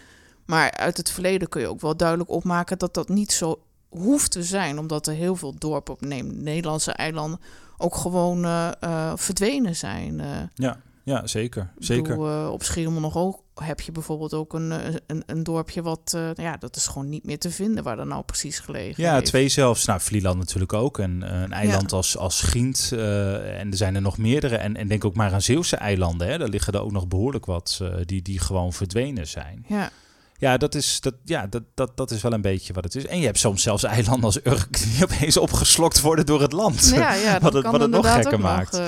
[0.45, 4.31] Maar uit het verleden kun je ook wel duidelijk opmaken dat dat niet zo hoeft
[4.31, 7.39] te zijn, omdat er heel veel dorpen op Nederlandse eilanden
[7.77, 10.21] ook gewoon eh, verdwenen zijn.
[10.55, 11.71] Ja, ja zeker.
[11.77, 12.03] Zeker.
[12.03, 16.21] bedoel, eh, op Schiermonnikoog heb je bijvoorbeeld ook een, eh, een, een dorpje wat, eh,
[16.21, 19.13] nou ja, dat is gewoon niet meer te vinden waar dat nou precies gelegen Ja,
[19.13, 19.25] heeft.
[19.25, 19.85] twee zelfs.
[19.85, 20.99] Nou, Vlieland natuurlijk ook.
[20.99, 24.55] En een eiland als, als en er zijn er nog meerdere.
[24.57, 26.27] En, en denk ook maar aan Zeeuwse eilanden.
[26.27, 26.37] Hè.
[26.37, 29.65] Daar liggen er ook nog behoorlijk wat die, die gewoon verdwenen zijn.
[29.67, 29.89] Ja,
[30.37, 33.05] Ja, dat is, dat, ja dat, dat, dat is wel een beetje wat het is.
[33.05, 36.91] En je hebt soms zelfs eilanden als Urk die opeens opgeslokt worden door het land.
[36.93, 38.81] ja, ja Wat het- kan wat het nog gekker ook nog, maakt.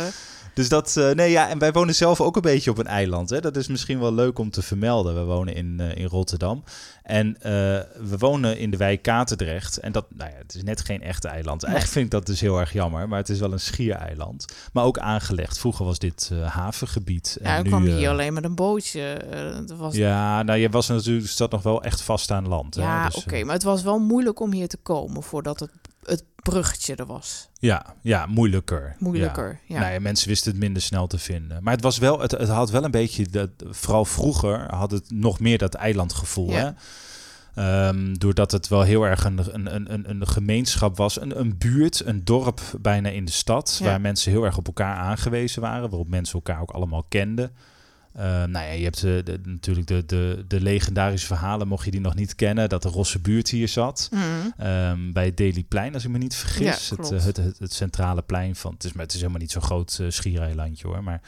[0.57, 3.29] Dus dat, eh, nee ja, en wij wonen zelf ook een beetje op een eiland.
[3.29, 3.39] Hè.
[3.39, 5.15] Dat is misschien wel leuk om te vermelden.
[5.15, 6.63] We wonen in, eh, in Rotterdam.
[7.03, 7.51] En eh,
[8.09, 9.77] we wonen in de wijk Katendrecht.
[9.77, 11.63] En dat, nou ja, het is net geen echt eiland.
[11.63, 13.07] Eigenlijk vind ik dat dus heel erg jammer.
[13.07, 14.45] Maar het is wel een schiereiland.
[14.73, 15.59] Maar ook aangelegd.
[15.59, 17.37] Vroeger was dit havengebied.
[17.41, 19.21] ja, ik nu, kwam hier alleen met een bootje.
[19.67, 22.75] dat was, ja, Ja, nou je was natuurlijk zat nog wel echt vast aan land.
[22.75, 23.03] hè.
[23.05, 25.71] Dus, oké, maar het was wel moeilijk om hier te komen voordat het,
[26.07, 27.49] het bruggetje er was.
[27.59, 28.95] ja, ja, moeilijker.
[28.99, 29.79] Moeilijker, ja.
[29.79, 31.63] Nou ja, mensen wisten het minder snel te vinden.
[31.63, 35.11] Maar het was wel, het, het had wel een beetje, dat, vooral vroeger had het
[35.11, 36.49] nog meer dat eilandgevoel.
[36.51, 36.57] Ja.
[36.57, 36.71] Hè?
[37.87, 41.57] Ehm, doordat het wel heel erg een, een, een, een- een gemeenschap was, een, een
[41.57, 43.85] buurt, een dorp bijna in de stad, Ja.
[43.85, 47.51] waar mensen heel erg op elkaar aangewezen waren, waarop mensen elkaar ook allemaal kenden.
[48.17, 51.91] Ehm, nou ja, je hebt de, de- natuurlijk de, de, de legendarische verhalen, mocht je
[51.91, 54.09] die nog niet kennen, dat de Rosse buurt hier zat.
[54.11, 54.21] Mhm.
[54.57, 56.89] Ehm, bij het Dailyplein, als ik me niet vergis.
[56.89, 58.73] Ja, het, eh, het, het, het centrale plein van.
[58.73, 61.03] Het is, maar het is helemaal niet zo'n groot uh, schiereilandje hoor.
[61.03, 61.21] Maar,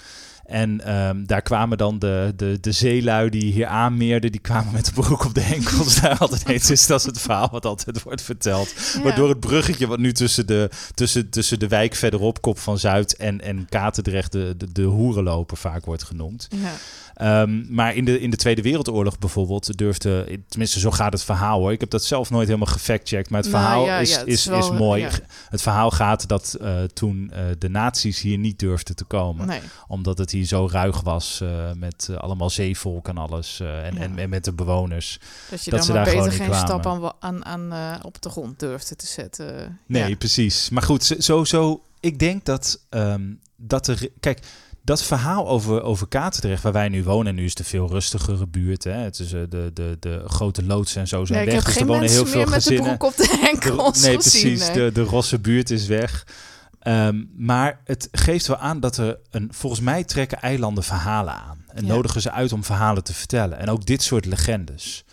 [0.49, 4.31] en ehm, daar kwamen dan de, de, de zeelui die hier aanmeerden.
[4.31, 6.61] Die kwamen met de broek op de enkels daar altijd heen.
[6.67, 8.73] Dus dat is het verhaal wat altijd wordt verteld.
[8.93, 9.01] Ja.
[9.01, 13.15] Waardoor het bruggetje wat nu tussen de, tussen, tussen de wijk verderop, Kop van Zuid
[13.15, 16.47] en, en Katendrecht, de, de, de hoerenloper vaak wordt genoemd.
[16.49, 16.71] Ja.
[17.13, 21.59] Ehm, maar in de, in de Tweede Wereldoorlog bijvoorbeeld durfde, tenminste zo gaat het verhaal
[21.59, 21.71] hoor.
[21.71, 24.27] Ik heb dat zelf nooit helemaal gefactcheckt, maar het Nou verhaal ja, is, ja, het
[24.27, 25.01] is, is wel, is mooi.
[25.01, 25.09] ja.
[25.49, 29.59] Het verhaal gaat dat eh, toen eh, de nazi's hier niet durfden te komen, Nee,
[29.87, 33.93] omdat het hier zo ruig was eh, met eh, allemaal zeevolk en alles eh, en,
[33.95, 34.01] Ja.
[34.01, 35.19] en, en met de bewoners.
[35.49, 37.13] dat je Dat dan ze daar beter geen niet stap kwamen.
[37.19, 39.79] aan, aan, aan op de grond durfde te zetten.
[39.85, 40.15] Nee, Ja.
[40.15, 40.69] precies.
[40.69, 43.21] Maar goed, zo- zo, ik denk dat, ehm,
[43.57, 44.09] dat er.
[44.19, 44.39] Kijk,
[44.83, 47.87] dat verhaal over, over Katendrecht, waar wij nu wonen, en nu is het een veel
[47.89, 48.83] rustigere buurt.
[48.83, 48.91] Hè?
[48.91, 51.55] Het is eh, de, de, de grote loods en zo zijn Nee, ik weg.
[51.55, 52.97] heb dus er geen wonen mensen heel veel meer met de gezinnen.
[52.97, 54.67] broek op de De- enkels nee, gezien, precies.
[54.67, 54.75] nee.
[54.85, 56.25] De, de rosse buurt is weg.
[56.89, 59.47] Ehm, maar het geeft wel aan dat er een.
[59.51, 61.63] Volgens mij trekken eilanden verhalen aan.
[61.67, 61.93] En Ja.
[61.93, 63.57] nodigen ze uit om verhalen te vertellen.
[63.59, 65.05] En ook dit soort legendes.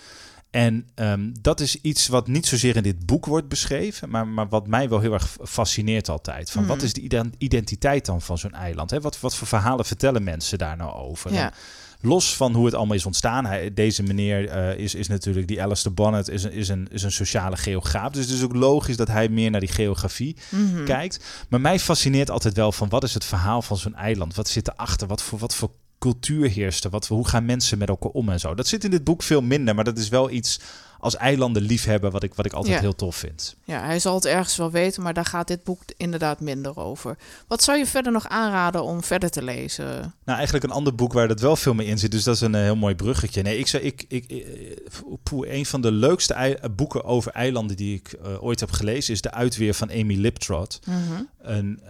[0.50, 4.48] En ehm, dat is iets wat niet zozeer in dit boek wordt beschreven, maar, maar
[4.48, 6.50] wat mij wel heel erg fascineert altijd.
[6.50, 6.84] Van wat Mhm.
[6.84, 8.90] is de iden- identiteit dan van zo'n eiland?
[8.90, 9.00] Hè?
[9.00, 11.32] Wat, wat voor verhalen vertellen mensen daar nou over?
[11.32, 11.44] Ja.
[11.44, 11.52] En
[12.00, 15.62] los van hoe het allemaal is ontstaan, hij, deze meneer eh, is, is natuurlijk, die
[15.62, 18.10] Alistair Bonnet, is een, is, een, is een sociale geograaf.
[18.12, 20.84] Dus het is ook logisch dat hij meer naar die geografie Mhm.
[20.84, 21.24] kijkt.
[21.48, 24.34] Maar mij fascineert altijd wel van wat is het verhaal van zo'n eiland?
[24.34, 25.06] Wat zit erachter?
[25.08, 26.90] Wat voor, wat voor cultuur heerst er?
[26.90, 28.54] Wat, hoe gaan mensen met elkaar om en zo?
[28.54, 30.60] Dat zit in dit boek veel minder, maar dat is wel iets
[30.98, 32.80] als eilanden liefhebber wat ik, wat ik altijd Ja.
[32.80, 33.56] heel tof vind.
[33.64, 37.16] Ja, hij zal het ergens wel weten, maar daar gaat dit boek inderdaad minder over.
[37.46, 39.86] Wat zou je verder nog aanraden om verder te lezen?
[40.24, 42.10] Nou, eigenlijk een ander boek waar dat wel veel meer in zit.
[42.10, 43.42] Dus dat is een eh, heel mooi bruggetje.
[43.42, 44.76] Nee, ik zou, ik, ik, eh,
[45.22, 49.20] poeh, een van de leukste eh, boeken over eilanden die ik ooit heb gelezen is
[49.20, 51.22] De Uitweer van Amy Liptrot, Mhm.
[51.38, 51.80] een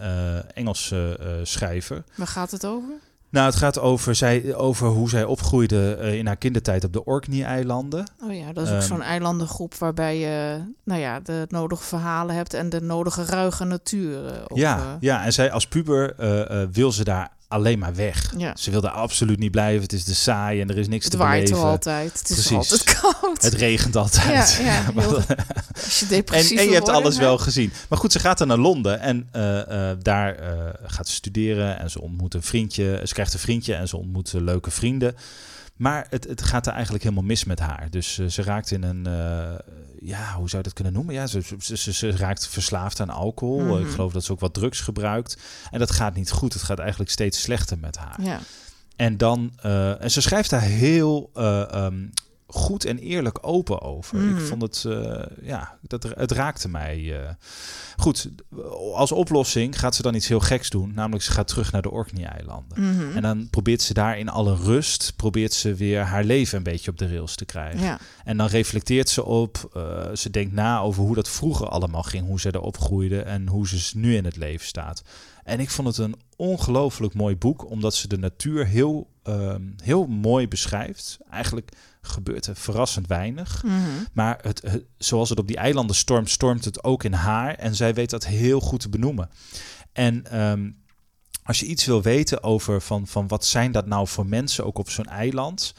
[0.55, 2.05] Engelse schrijver.
[2.17, 2.93] Waar gaat het over?
[3.31, 7.05] Nou, het gaat over, zij, over hoe zij opgroeide eh, in haar kindertijd op de
[7.05, 8.05] Orkney-eilanden.
[8.25, 12.35] Oh ja, dat is ook Ehm, zo'n eilandengroep waarbij je nou ja, de nodige verhalen
[12.35, 14.27] hebt en de nodige ruige natuur.
[14.27, 16.15] eh, ja, eh, ja, en zij als puber
[16.73, 18.33] wil ze daar alleen maar weg.
[18.37, 18.57] Ja.
[18.57, 19.83] Ze wil daar absoluut niet blijven.
[19.83, 21.69] Het is de saai en er is niks Het te waait er beleven.
[21.71, 22.19] altijd.
[22.19, 23.43] Het is altijd koud.
[23.43, 24.57] Het regent altijd.
[24.61, 25.15] Ja, ja, heel-
[25.85, 27.21] Als je en, depressief en je wil hebt worden, alles hè?
[27.23, 27.73] wel gezien.
[27.89, 30.51] Maar goed, ze gaat dan naar Londen en eh, eh, daar eh,
[30.87, 33.01] gaat ze studeren en ze ontmoet een vriendje.
[33.05, 35.15] Ze krijgt een vriendje en ze ontmoet leuke vrienden.
[35.77, 37.91] Maar het, het gaat er eigenlijk helemaal mis met haar.
[37.91, 39.59] Dus eh, ze raakt in een, eh,
[40.01, 41.15] ja, hoe zou je dat kunnen noemen?
[41.15, 43.61] Ja, ze, ze, ze, ze raakt verslaafd aan alcohol.
[43.61, 43.83] Mhm.
[43.83, 45.37] Ik geloof dat ze ook wat drugs gebruikt.
[45.71, 46.53] En dat gaat niet goed.
[46.53, 48.23] Het gaat eigenlijk steeds slechter met haar.
[48.23, 48.41] Ja.
[48.97, 52.07] En dan, eh, en ze schrijft daar heel eh, ehm,
[52.47, 54.31] goed en eerlijk open over.
[54.31, 57.21] Ik vond het, eh, ja, dat, het raakte mij.
[57.23, 57.31] eh.
[57.97, 58.29] Goed,
[58.95, 61.91] als oplossing gaat ze dan iets heel geks doen, namelijk ze gaat terug naar de
[61.91, 62.83] Orkney-eilanden.
[62.95, 63.17] Mhm.
[63.17, 66.91] En dan probeert ze daar in alle rust, probeert ze weer haar leven een beetje
[66.91, 67.81] op de rails te krijgen.
[67.81, 67.99] ja.
[68.25, 72.27] En dan reflecteert ze op, eh, ze denkt na over hoe dat vroeger allemaal ging,
[72.27, 75.03] hoe ze erop groeide en hoe ze nu in het leven staat.
[75.47, 80.07] En ik vond het een ongelooflijk mooi boek, omdat ze de natuur heel, ehm, heel
[80.07, 81.19] mooi beschrijft.
[81.31, 83.63] Eigenlijk gebeurt er verrassend weinig.
[83.65, 83.75] Mhm.
[84.13, 87.55] Maar het, het- zoals het op die eilanden stormt, stormt het ook in haar.
[87.55, 89.31] En zij weet dat heel goed te benoemen.
[89.93, 90.71] En ehm,
[91.43, 94.79] als je iets wil weten over van, van wat zijn dat nou voor mensen, ook
[94.79, 95.75] op zo'n eiland,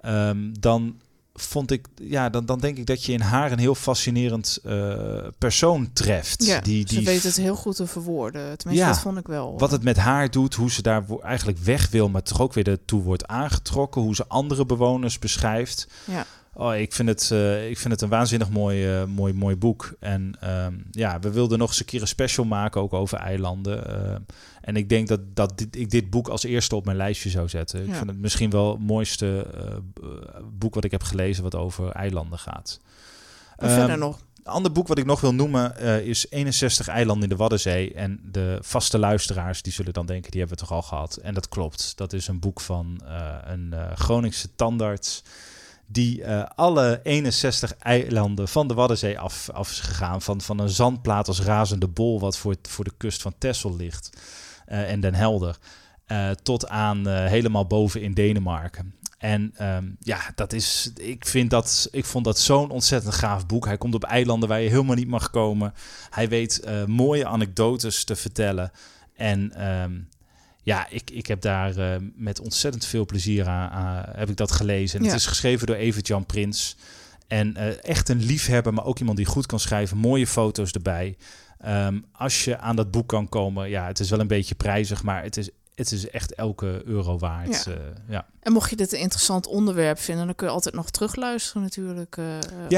[0.00, 1.00] ehm, dan
[1.40, 5.26] vond ik, ja, dan, dan denk ik dat je in haar een heel fascinerend eh,
[5.38, 6.44] persoon treft.
[6.44, 6.60] ja.
[6.60, 8.58] die, ze die weet het heel goed te verwoorden.
[8.58, 8.92] Tenminste, Ja.
[8.92, 9.58] dat vond ik wel.
[9.58, 12.68] wat het met haar doet, hoe ze daar eigenlijk weg wil, maar toch ook weer
[12.68, 14.00] ertoe wordt aangetrokken.
[14.02, 15.88] Hoe ze andere bewoners beschrijft.
[16.04, 16.26] Ja.
[16.60, 19.94] Oh, ik, vind het, eh, ik vind het een waanzinnig mooi, eh, mooi, mooi boek.
[20.00, 23.86] En ehm, ja, we wilden nog eens een keer een special maken, ook over eilanden.
[23.86, 24.16] Eh,
[24.60, 27.48] en ik denk dat, dat dit, ik dit boek als eerste op mijn lijstje zou
[27.48, 27.86] zetten.
[27.86, 30.02] Ik vind het misschien wel het mooiste eh,
[30.52, 32.80] boek wat ik heb gelezen wat over eilanden gaat.
[33.56, 34.18] Ehm, verder nog.
[34.42, 37.94] een ander boek wat ik nog wil noemen is 61 eilanden in de Waddenzee.
[37.94, 41.16] En de vaste luisteraars die zullen dan denken, die hebben we toch al gehad.
[41.16, 41.92] En dat klopt.
[41.96, 43.00] Dat is een boek van
[43.44, 45.22] een Groningse tandarts.
[45.90, 50.22] Die eh, alle 61 eilanden van de Waddenzee af, is gegaan.
[50.22, 54.10] Van, van een zandplaat als razende bol wat voor, voor de kust van Texel ligt.
[54.66, 55.58] eh, en Den Helder.
[56.06, 58.94] eh, tot aan helemaal boven in Denemarken.
[59.18, 63.66] En ehm, ja, dat is, ik, vind dat, ik vond dat zo'n ontzettend gaaf boek.
[63.66, 65.74] Hij komt op eilanden waar je helemaal niet mag komen.
[66.10, 68.70] Hij weet mooie anekdotes te vertellen.
[69.16, 70.00] En ehm,
[70.68, 74.52] ja, ik, ik heb daar eh, met ontzettend veel plezier aan, aan- heb ik dat
[74.52, 74.98] gelezen.
[74.98, 75.10] En Ja.
[75.10, 76.76] Het is geschreven door Evert-Jan Prins.
[77.26, 79.96] En eh, echt een liefhebber, maar ook iemand die goed kan schrijven.
[79.96, 81.16] Mooie foto's erbij.
[81.58, 85.02] Ehm, als je aan dat boek kan komen, ja, het is wel een beetje prijzig,
[85.02, 87.64] maar het is, het is echt elke euro waard.
[87.64, 87.72] Ja.
[87.72, 88.26] Ja, ja.
[88.42, 92.16] En mocht je dit een interessant onderwerp vinden, dan kun je altijd nog terugluisteren natuurlijk.
[92.16, 92.24] eh,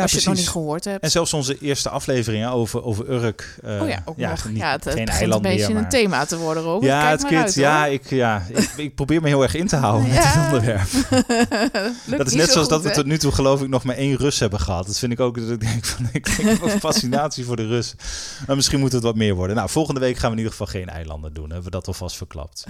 [0.02, 1.02] als je het nog niet gehoord hebt.
[1.04, 3.58] En zelfs onze eerste aflevering hè, over, over Urk.
[3.62, 4.44] eh, oh ja, ook nog.
[4.48, 6.84] niet- ja, het, het geen begint eiland een beetje meer, een thema te worden, Robert.
[6.84, 9.66] Ja, Kijk het maar uit, ja, ik, ja ik, ik probeer me heel erg in
[9.66, 10.34] te houden met Ja.
[10.34, 10.88] dit onderwerp.
[12.18, 14.16] Dat is net zo zoals dat we tot nu toe geloof ik nog maar één
[14.16, 14.86] Rus hebben gehad.
[14.86, 17.66] Dat vind ik ook, dat ik denk van, ik, ik heb een fascinatie voor de
[17.66, 17.94] Rus.
[18.46, 19.56] Maar misschien moet het wat meer worden.
[19.56, 21.44] Nou, volgende week gaan we in ieder geval geen eilanden doen.
[21.46, 22.64] Hebben we dat alvast verklapt.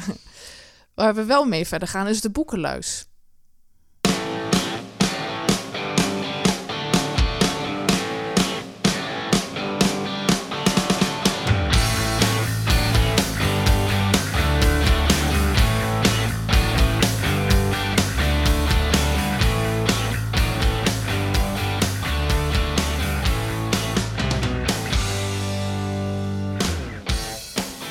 [0.94, 3.04] Waar we wel mee verder gaan is de boekenluis.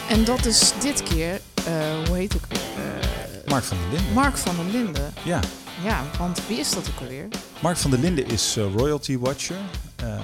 [0.09, 1.41] En dat is dit keer,
[2.08, 2.41] hoe heet ik?
[2.51, 4.13] eh, Mark van der Linden.
[4.13, 5.13] Mark van der Linden.
[5.23, 5.39] Ja,
[5.84, 7.27] Ja, want wie is dat ook alweer?
[7.60, 9.55] Mark van der Linden is eh, royalty watcher.
[9.95, 10.17] Ehm,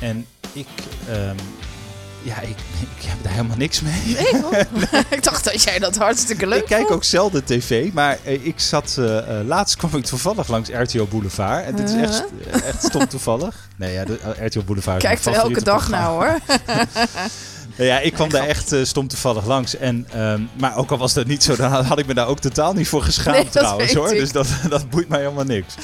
[0.00, 0.66] en ik,
[1.08, 1.36] ehm,
[2.22, 2.48] ja, ik,
[2.96, 4.02] ik heb daar helemaal niks mee.
[4.04, 4.42] Nee,
[5.16, 8.60] ik dacht dat jij dat hartstikke leuk Ik kijk ook zelden tv, maar eh, ik
[8.60, 8.96] zat...
[8.98, 11.64] eh, eh, laatst kwam ik toevallig langs RTO Boulevard.
[11.64, 13.68] En dit is echt, eh, echt stom toevallig.
[13.76, 16.38] Nee, ja, de, eh, RTO Boulevard is Kijk mijn er elke dag nou hoor.
[17.76, 19.76] Ja, ik kwam daar echt eh, stom toevallig langs.
[19.76, 22.38] En, ehm, maar ook al was dat niet zo, dan had ik me daar ook
[22.40, 24.12] totaal niet voor geschaamd Nee, trouwens hoor.
[24.12, 24.18] ik.
[24.18, 25.74] Dus dat, dat boeit mij helemaal niks.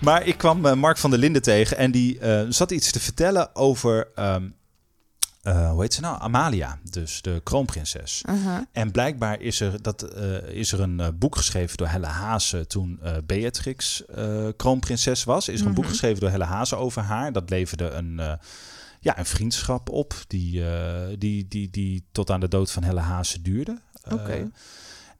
[0.00, 3.00] Maar ik kwam eh, Mark van der Linden tegen en die eh, zat iets te
[3.00, 4.48] vertellen over, ehm,
[5.42, 6.20] eh, hoe heet ze nou?
[6.20, 8.22] Amalia, dus de kroonprinses.
[8.28, 8.58] Uh-huh.
[8.72, 10.06] En blijkbaar is er, dat,
[10.48, 14.02] is er een boek geschreven door Helle Haase toen Beatrix
[14.56, 15.48] kroonprinses was.
[15.48, 15.92] Is er een boek Mhm.
[15.92, 17.32] geschreven door Helle Haase over haar.
[17.32, 18.20] Dat leverde een,
[19.02, 23.00] ja, een vriendschap op die, eh, die, die, die tot aan de dood van Helle
[23.00, 23.78] Haase duurde.
[24.02, 24.50] Eh, Oké.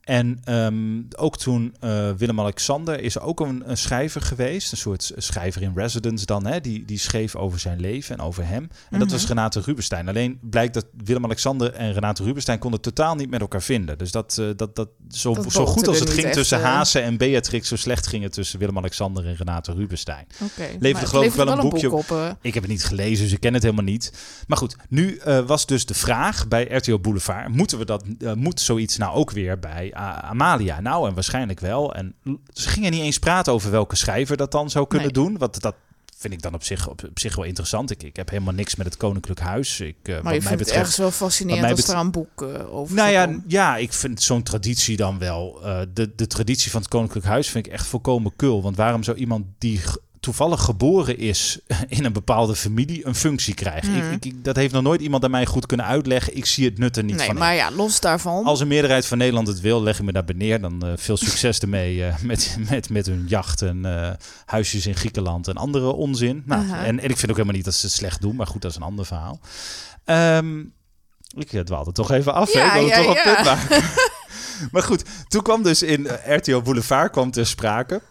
[0.02, 5.62] En ehm, ook toen eh, Willem-Alexander is ook een, een schrijver geweest, een soort schrijver
[5.62, 8.68] in residence dan, hè, die, die schreef over zijn leven en over hem.
[8.90, 9.32] En dat was Mhm.
[9.32, 10.08] Renate Rubenstein.
[10.08, 13.98] Alleen blijkt dat Willem-Alexander en Renate Rubenstein konden totaal niet met elkaar vinden.
[13.98, 16.64] Dus dat, eh, dat, dat, zo, Dat zo goed als het ging echt, tussen eh.
[16.64, 20.26] Hazen en Beatrix, zo slecht ging het tussen Willem-Alexander en Renate Rubenstein.
[20.42, 20.68] Oké.
[20.78, 22.36] Leverde geloof ik wel een boekje boek op.
[22.40, 24.12] Ik heb het niet gelezen, dus ik ken het helemaal niet.
[24.46, 28.96] Maar goed, nu was dus de vraag bij RTO Boulevard: moeten we dat, moet zoiets
[28.96, 30.80] nou ook weer bij Amalia?
[30.80, 31.94] Nou, en waarschijnlijk wel.
[31.94, 32.14] En
[32.52, 35.38] ze gingen niet eens praten over welke schrijver dat dan zou kunnen doen.
[35.38, 35.74] Want dat
[36.22, 37.90] vind ik dan op zich, op, op zich wel interessant.
[37.90, 39.80] Ik, ik heb helemaal niks met het Koninklijk Huis.
[39.80, 42.74] Ik, wat Maar je mij vindt het ergens wel fascinerend als er een boek eh,
[42.74, 45.60] over nou ja, ja, ik vind zo'n traditie dan wel.
[45.62, 48.62] eh, de, de traditie van het Koninklijk Huis vind ik echt volkomen kul.
[48.62, 49.80] Want waarom zou iemand die
[50.22, 51.58] toevallig geboren is
[51.88, 53.92] in een bepaalde familie een functie krijgen?
[53.92, 54.12] Mhm.
[54.12, 56.36] Ik, ik, dat heeft nog nooit iemand aan mij goed kunnen uitleggen.
[56.36, 57.34] Ik zie het nut er niet Nee, van.
[57.34, 57.40] in.
[57.40, 58.44] maar ja, los daarvan.
[58.44, 60.60] Als een meerderheid van Nederland het wil, leg ik me daar neer.
[60.60, 64.10] Dan eh, veel succes ermee eh, met, met, met hun jacht en eh,
[64.44, 66.42] huisjes in Griekenland en andere onzin.
[66.46, 68.62] Nou, en, en ik vind ook helemaal niet dat ze het slecht doen, maar goed,
[68.62, 69.40] dat is een ander verhaal.
[70.04, 70.58] Ehm,
[71.36, 72.74] ik dwaalde toch even af, Ja?
[72.74, 73.34] Ik toch een ja.
[73.34, 73.84] punt maken.
[74.72, 78.02] maar goed, toen kwam dus in RTO Boulevard kwam ter sprake.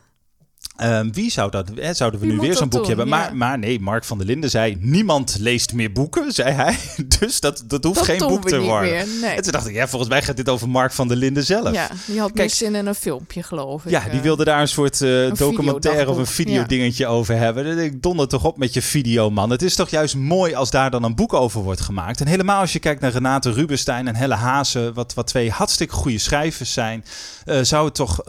[0.81, 1.69] Ehm, wie zou dat?
[1.69, 2.97] eh, zouden we Wie nu weer zo'n boekje doen?
[2.97, 3.17] hebben?
[3.17, 3.23] Ja.
[3.23, 6.75] Maar, maar nee, Mark van der Linden zei: niemand leest meer boeken, zei hij.
[7.19, 8.91] Dus dat, dat hoeft dat geen boek te worden.
[8.91, 9.05] meer.
[9.21, 9.35] Nee.
[9.35, 11.73] En toen dacht ik, ja, volgens mij gaat dit over Mark van der Linden zelf.
[11.73, 13.91] Ja, die had Kijk, zin in een filmpje, geloof ik.
[13.91, 14.21] Ja, die eh.
[14.21, 17.65] wilde daar een soort eh, documentaire of een videodingetje over hebben.
[17.65, 19.49] Dan denk Ik donder toch op met je video, man.
[19.49, 22.21] Het is toch juist mooi als daar dan een boek over wordt gemaakt.
[22.21, 25.93] En helemaal als je kijkt naar Renate Rubenstein en Helle Hazen, wat, wat twee hartstikke
[25.93, 27.05] goede schrijvers zijn,
[27.45, 28.19] eh, zou het toch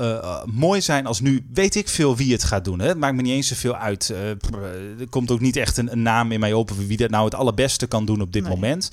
[0.44, 2.78] mooi zijn als nu, weet ik veel wie het gaat doen.
[2.80, 2.88] Hè?
[2.88, 4.10] Het maakt me niet eens zoveel uit.
[4.10, 4.36] Eh, eh,
[5.00, 7.34] er komt ook niet echt een, een naam in mij op wie dat nou het
[7.34, 8.52] allerbeste kan doen op dit Nee.
[8.52, 8.90] moment.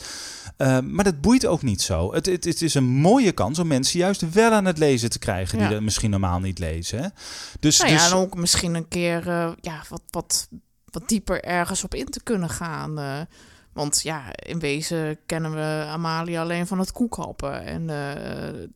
[0.57, 2.13] Uh, maar dat boeit ook niet zo.
[2.13, 5.19] Het, het, het, is een mooie kans om mensen juist wel aan het lezen te
[5.19, 5.73] krijgen die Ja.
[5.73, 6.99] dat misschien normaal niet lezen.
[7.01, 7.07] Hè?
[7.59, 10.47] Dus, Nou ja, dus en ook misschien een keer eh, ja, wat, wat,
[10.91, 12.99] wat dieper ergens op in te kunnen gaan.
[12.99, 13.19] eh.
[13.73, 17.63] want ja, in wezen kennen we Amalia alleen van het koekhappen.
[17.65, 18.67] En eh,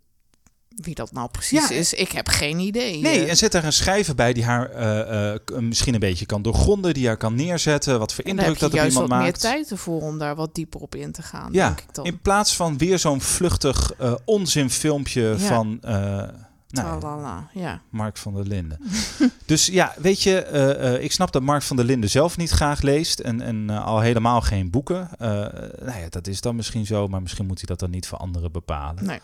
[0.76, 3.02] wie dat nou precies Ja, is, ik heb geen idee.
[3.02, 6.26] Nee, Eh, en zet daar een schrijver bij die haar eh, eh, misschien een beetje
[6.26, 9.32] kan doorgronden, die haar kan neerzetten, wat voor indruk dat op juist wat iemand meer
[9.32, 9.42] maakt.
[9.42, 12.06] tijd ervoor om daar wat dieper op in te gaan, Ja, denk ik dan.
[12.06, 15.38] In plaats van weer zo'n vluchtig eh onzinfilmpje Ja.
[15.38, 17.82] van nou, ja.
[17.90, 18.80] Mark van der Linden.
[19.46, 23.20] dus ja, weet je, ik snap dat Mark van der Linden zelf niet graag leest
[23.20, 25.10] en, en al helemaal geen boeken.
[25.20, 28.18] Nou ja, dat is dan misschien zo, maar misschien moet hij dat dan niet voor
[28.18, 29.06] anderen bepalen.
[29.06, 29.20] Nee.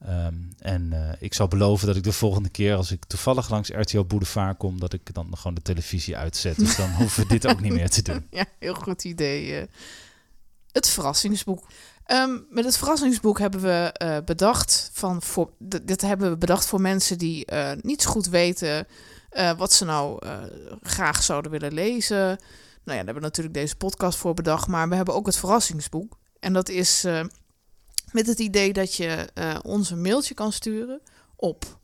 [0.00, 3.68] Ehm, en eh, ik zal beloven dat ik de volgende keer, als ik toevallig langs
[3.68, 6.56] RTO Boulevard kom, dat ik dan gewoon de televisie uitzet.
[6.56, 8.26] Dus dan hoeven we dit ook niet meer te doen.
[8.30, 9.56] Ja, heel goed idee.
[9.60, 9.66] eh.
[10.72, 11.66] Het verrassingsboek.
[12.04, 15.50] Ehm, met het verrassingsboek hebben we eh, bedacht van voor
[15.82, 18.86] dit hebben we bedacht voor mensen die eh, niet zo goed weten
[19.56, 20.26] wat ze nou
[20.82, 22.16] graag zouden willen lezen.
[22.16, 22.36] Nou
[22.84, 26.18] ja, daar hebben we natuurlijk deze podcast voor bedacht, maar we hebben ook het verrassingsboek.
[26.40, 27.04] En dat is
[28.14, 31.00] met het idee dat je eh, ons een mailtje kan sturen
[31.36, 31.78] op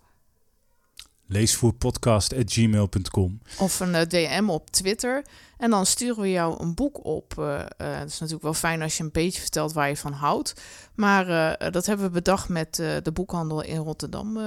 [1.27, 5.25] Leesvoerpodcast.gmail.com of een eh, DM op Twitter.
[5.61, 7.35] En dan sturen we jou een boek op.
[7.39, 10.13] Eh, eh, het is natuurlijk wel fijn als je een beetje vertelt waar je van
[10.13, 10.55] houdt.
[10.95, 14.39] Maar eh, dat hebben we bedacht met de boekhandel in Rotterdam,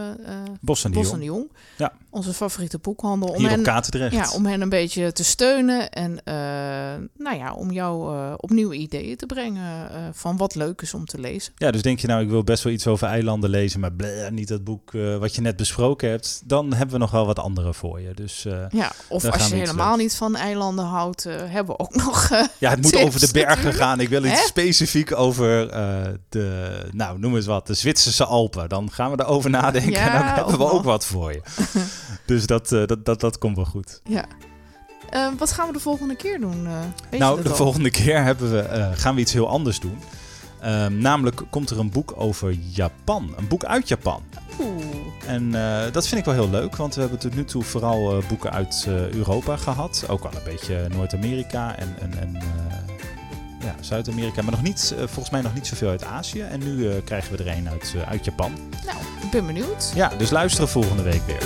[0.61, 1.13] Bos en de Bos Jong.
[1.13, 1.51] en de Jong.
[1.77, 1.93] Ja.
[2.09, 3.29] Onze favoriete boekhandel.
[3.29, 4.13] Om Hier hen, op Katendrecht.
[4.13, 5.89] ja, om hen een beetje te steunen.
[5.89, 6.19] En
[7.17, 11.19] nou ja, om jou op nieuwe ideeën te brengen van wat leuk is om te
[11.19, 11.53] lezen.
[11.55, 14.29] Ja, dus denk je nou, ik wil best wel iets over eilanden lezen, maar bleh,
[14.31, 16.41] niet dat boek wat je net besproken hebt.
[16.45, 18.13] Dan hebben we nog wel wat andere voor je.
[18.13, 22.29] Dus Ja, of als je helemaal niet van eilanden houdt, eh, hebben we ook nog...
[22.31, 23.83] eh, ja, het moet Tips over de bergen natuurlijk.
[23.83, 23.99] gaan.
[23.99, 24.45] Ik wil iets Hè?
[24.45, 28.69] specifiek over eh, de, nou noem eens wat, de Zwitserse Alpen.
[28.69, 31.41] Dan gaan we erover nadenken Ja, en dan hebben we ook wat voor je.
[32.25, 34.01] dus dat, dat, dat, dat komt wel goed.
[34.03, 34.25] Ja.
[35.37, 36.67] Wat gaan we de volgende keer doen?
[37.11, 37.55] nou, de al?
[37.55, 39.97] volgende keer hebben we, gaan we iets heel anders doen.
[40.63, 43.33] Ehm, namelijk komt er een boek over Japan.
[43.37, 44.23] Een boek uit Japan.
[44.59, 44.85] Oeh.
[45.27, 48.17] En eh, dat vind ik wel heel leuk, want we hebben tot nu toe vooral
[48.17, 50.05] eh, boeken uit eh, Europa gehad.
[50.07, 52.37] Ook wel een beetje Noord-Amerika en, en, en
[53.59, 54.41] ja, Zuid-Amerika.
[54.41, 56.41] Maar nog niet, volgens mij nog niet zoveel uit Azië.
[56.41, 58.51] En nu krijgen we er een uit, uit Japan.
[58.85, 59.91] Nou, ik ben benieuwd.
[59.95, 61.43] Ja, dus luisteren volgende week weer.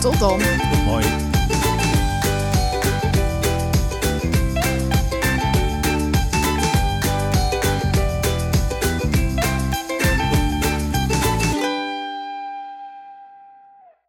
[0.00, 0.40] Tot dan.
[0.86, 1.04] Mooi.